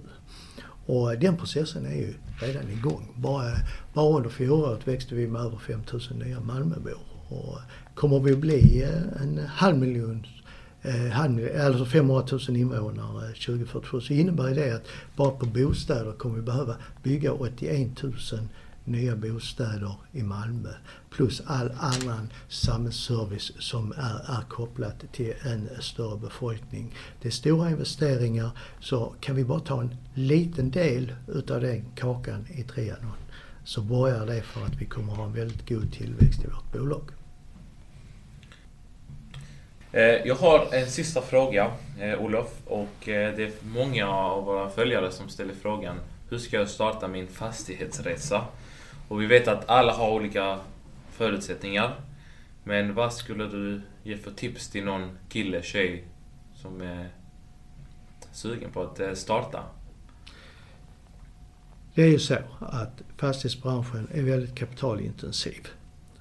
Och 0.86 1.20
den 1.20 1.38
processen 1.38 1.86
är 1.86 1.96
ju 1.96 2.14
redan 2.42 2.70
igång. 2.70 3.14
Bara, 3.16 3.52
bara 3.94 4.18
under 4.18 4.30
fjolåret 4.30 4.88
växte 4.88 5.16
vi 5.16 5.28
med 5.28 5.42
över 5.42 5.58
5 5.58 5.82
000 5.92 6.02
nya 6.26 6.40
Malmöbor. 6.40 7.00
Och 7.30 7.60
kommer 8.00 8.20
vi 8.20 8.32
att 8.32 8.38
bli 8.38 8.84
eh, 8.84 9.22
en 9.22 9.38
halv 9.48 9.78
miljon 9.78 10.26
eh, 10.82 11.20
eh 11.20 11.66
alltså 11.66 11.86
500 11.86 12.28
000 12.32 12.58
invånare 12.58 13.28
2047 13.28 14.02
så 14.02 14.14
innebär 14.14 14.56
det 14.56 14.76
att 14.76 14.88
bara 15.16 15.32
på 15.32 15.46
bostäder 15.46 16.12
kommer 16.12 16.36
vi 16.36 16.42
behöva 16.42 16.76
bygga 17.04 17.34
81 17.34 18.04
000 18.04 18.14
nya 18.84 19.16
bostäder 19.16 19.94
i 20.12 20.24
Malmö. 20.24 20.70
Plus 21.10 21.42
all 21.46 21.72
annan 21.80 22.30
samhällsservice 22.48 23.52
som 23.60 23.92
är, 23.92 24.38
är 24.38 24.42
kopplat 24.50 25.04
till 25.12 25.34
en 25.42 25.70
större 25.80 26.18
befolkning. 26.18 26.96
Det 27.22 27.28
är 27.28 27.32
stora 27.32 27.70
investeringar 27.70 28.50
så 28.80 29.14
kan 29.20 29.36
vi 29.36 29.44
bara 29.44 29.60
ta 29.60 29.82
en 29.82 29.96
liten 30.14 30.72
del 30.72 31.14
utav 31.28 31.62
den 31.62 31.86
kakan 31.96 32.46
i 32.50 32.64
Trianon 32.64 33.18
så 33.64 33.82
borgar 33.82 34.26
det 34.26 34.42
för 34.42 34.66
att 34.66 34.82
vi 34.82 34.86
kommer 34.86 35.14
ha 35.14 35.26
en 35.26 35.34
väldigt 35.34 35.70
god 35.70 35.94
tillväxt 35.94 36.44
i 36.44 36.48
vårt 36.48 36.72
bolag. 36.74 37.12
Eh, 39.91 40.02
jag 40.02 40.36
har 40.36 40.73
en 40.73 40.88
sista 40.88 41.21
fråga, 41.21 41.71
eh, 41.99 42.21
Olof. 42.21 42.62
Och 42.65 43.10
eh, 43.10 43.36
det 43.36 43.43
är 43.43 43.52
många 43.62 44.10
av 44.10 44.45
våra 44.45 44.69
följare 44.69 45.12
som 45.12 45.30
ställer 45.30 45.54
frågan 45.54 45.99
Hur 46.30 46.38
ska 46.38 46.58
jag 46.58 46.69
starta 46.69 47.08
min 47.08 47.28
fastighetsresa? 47.28 48.45
Och 49.08 49.21
vi 49.21 49.25
vet 49.25 49.47
att 49.47 49.69
alla 49.69 49.93
har 49.93 50.12
olika 50.12 50.60
förutsättningar. 51.12 51.95
Men 52.63 52.93
vad 52.93 53.13
skulle 53.13 53.47
du 53.47 53.82
ge 54.04 54.17
för 54.17 54.32
tips 54.32 54.69
till 54.69 54.86
någon 54.86 55.17
kille, 55.30 55.63
tjej 55.63 56.04
som 56.56 56.82
är 56.82 57.10
sugen 58.32 58.71
på 58.71 58.82
att 58.82 59.17
starta? 59.17 59.63
Det 61.95 62.02
är 62.02 62.08
ju 62.08 62.19
så 62.19 62.36
att 62.60 63.02
fastighetsbranschen 63.17 64.08
är 64.13 64.23
väldigt 64.23 64.56
kapitalintensiv. 64.56 65.67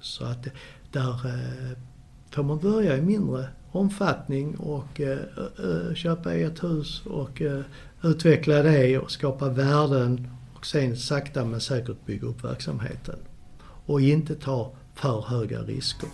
Så 0.01 0.25
att 0.25 0.47
där 0.93 1.15
får 2.31 2.43
man 2.43 2.59
börja 2.59 2.97
i 2.97 3.03
mindre 3.03 3.49
omfattning 3.73 4.57
och 4.57 5.01
eh, 5.01 5.95
köpa 5.95 6.35
ett 6.35 6.65
hus 6.65 7.03
och 7.07 7.43
eh, 7.43 7.61
utveckla 8.03 8.63
det 8.63 8.99
och 8.99 9.11
skapa 9.11 9.49
värden 9.49 10.29
och 10.55 10.67
sen 10.67 10.97
sakta 10.97 11.45
men 11.45 11.61
säkert 11.61 12.07
bygga 12.07 12.27
upp 12.27 12.45
verksamheten. 12.45 13.19
Och 13.87 14.01
inte 14.01 14.35
ta 14.35 14.73
för 14.95 15.21
höga 15.21 15.63
risker. 15.63 16.09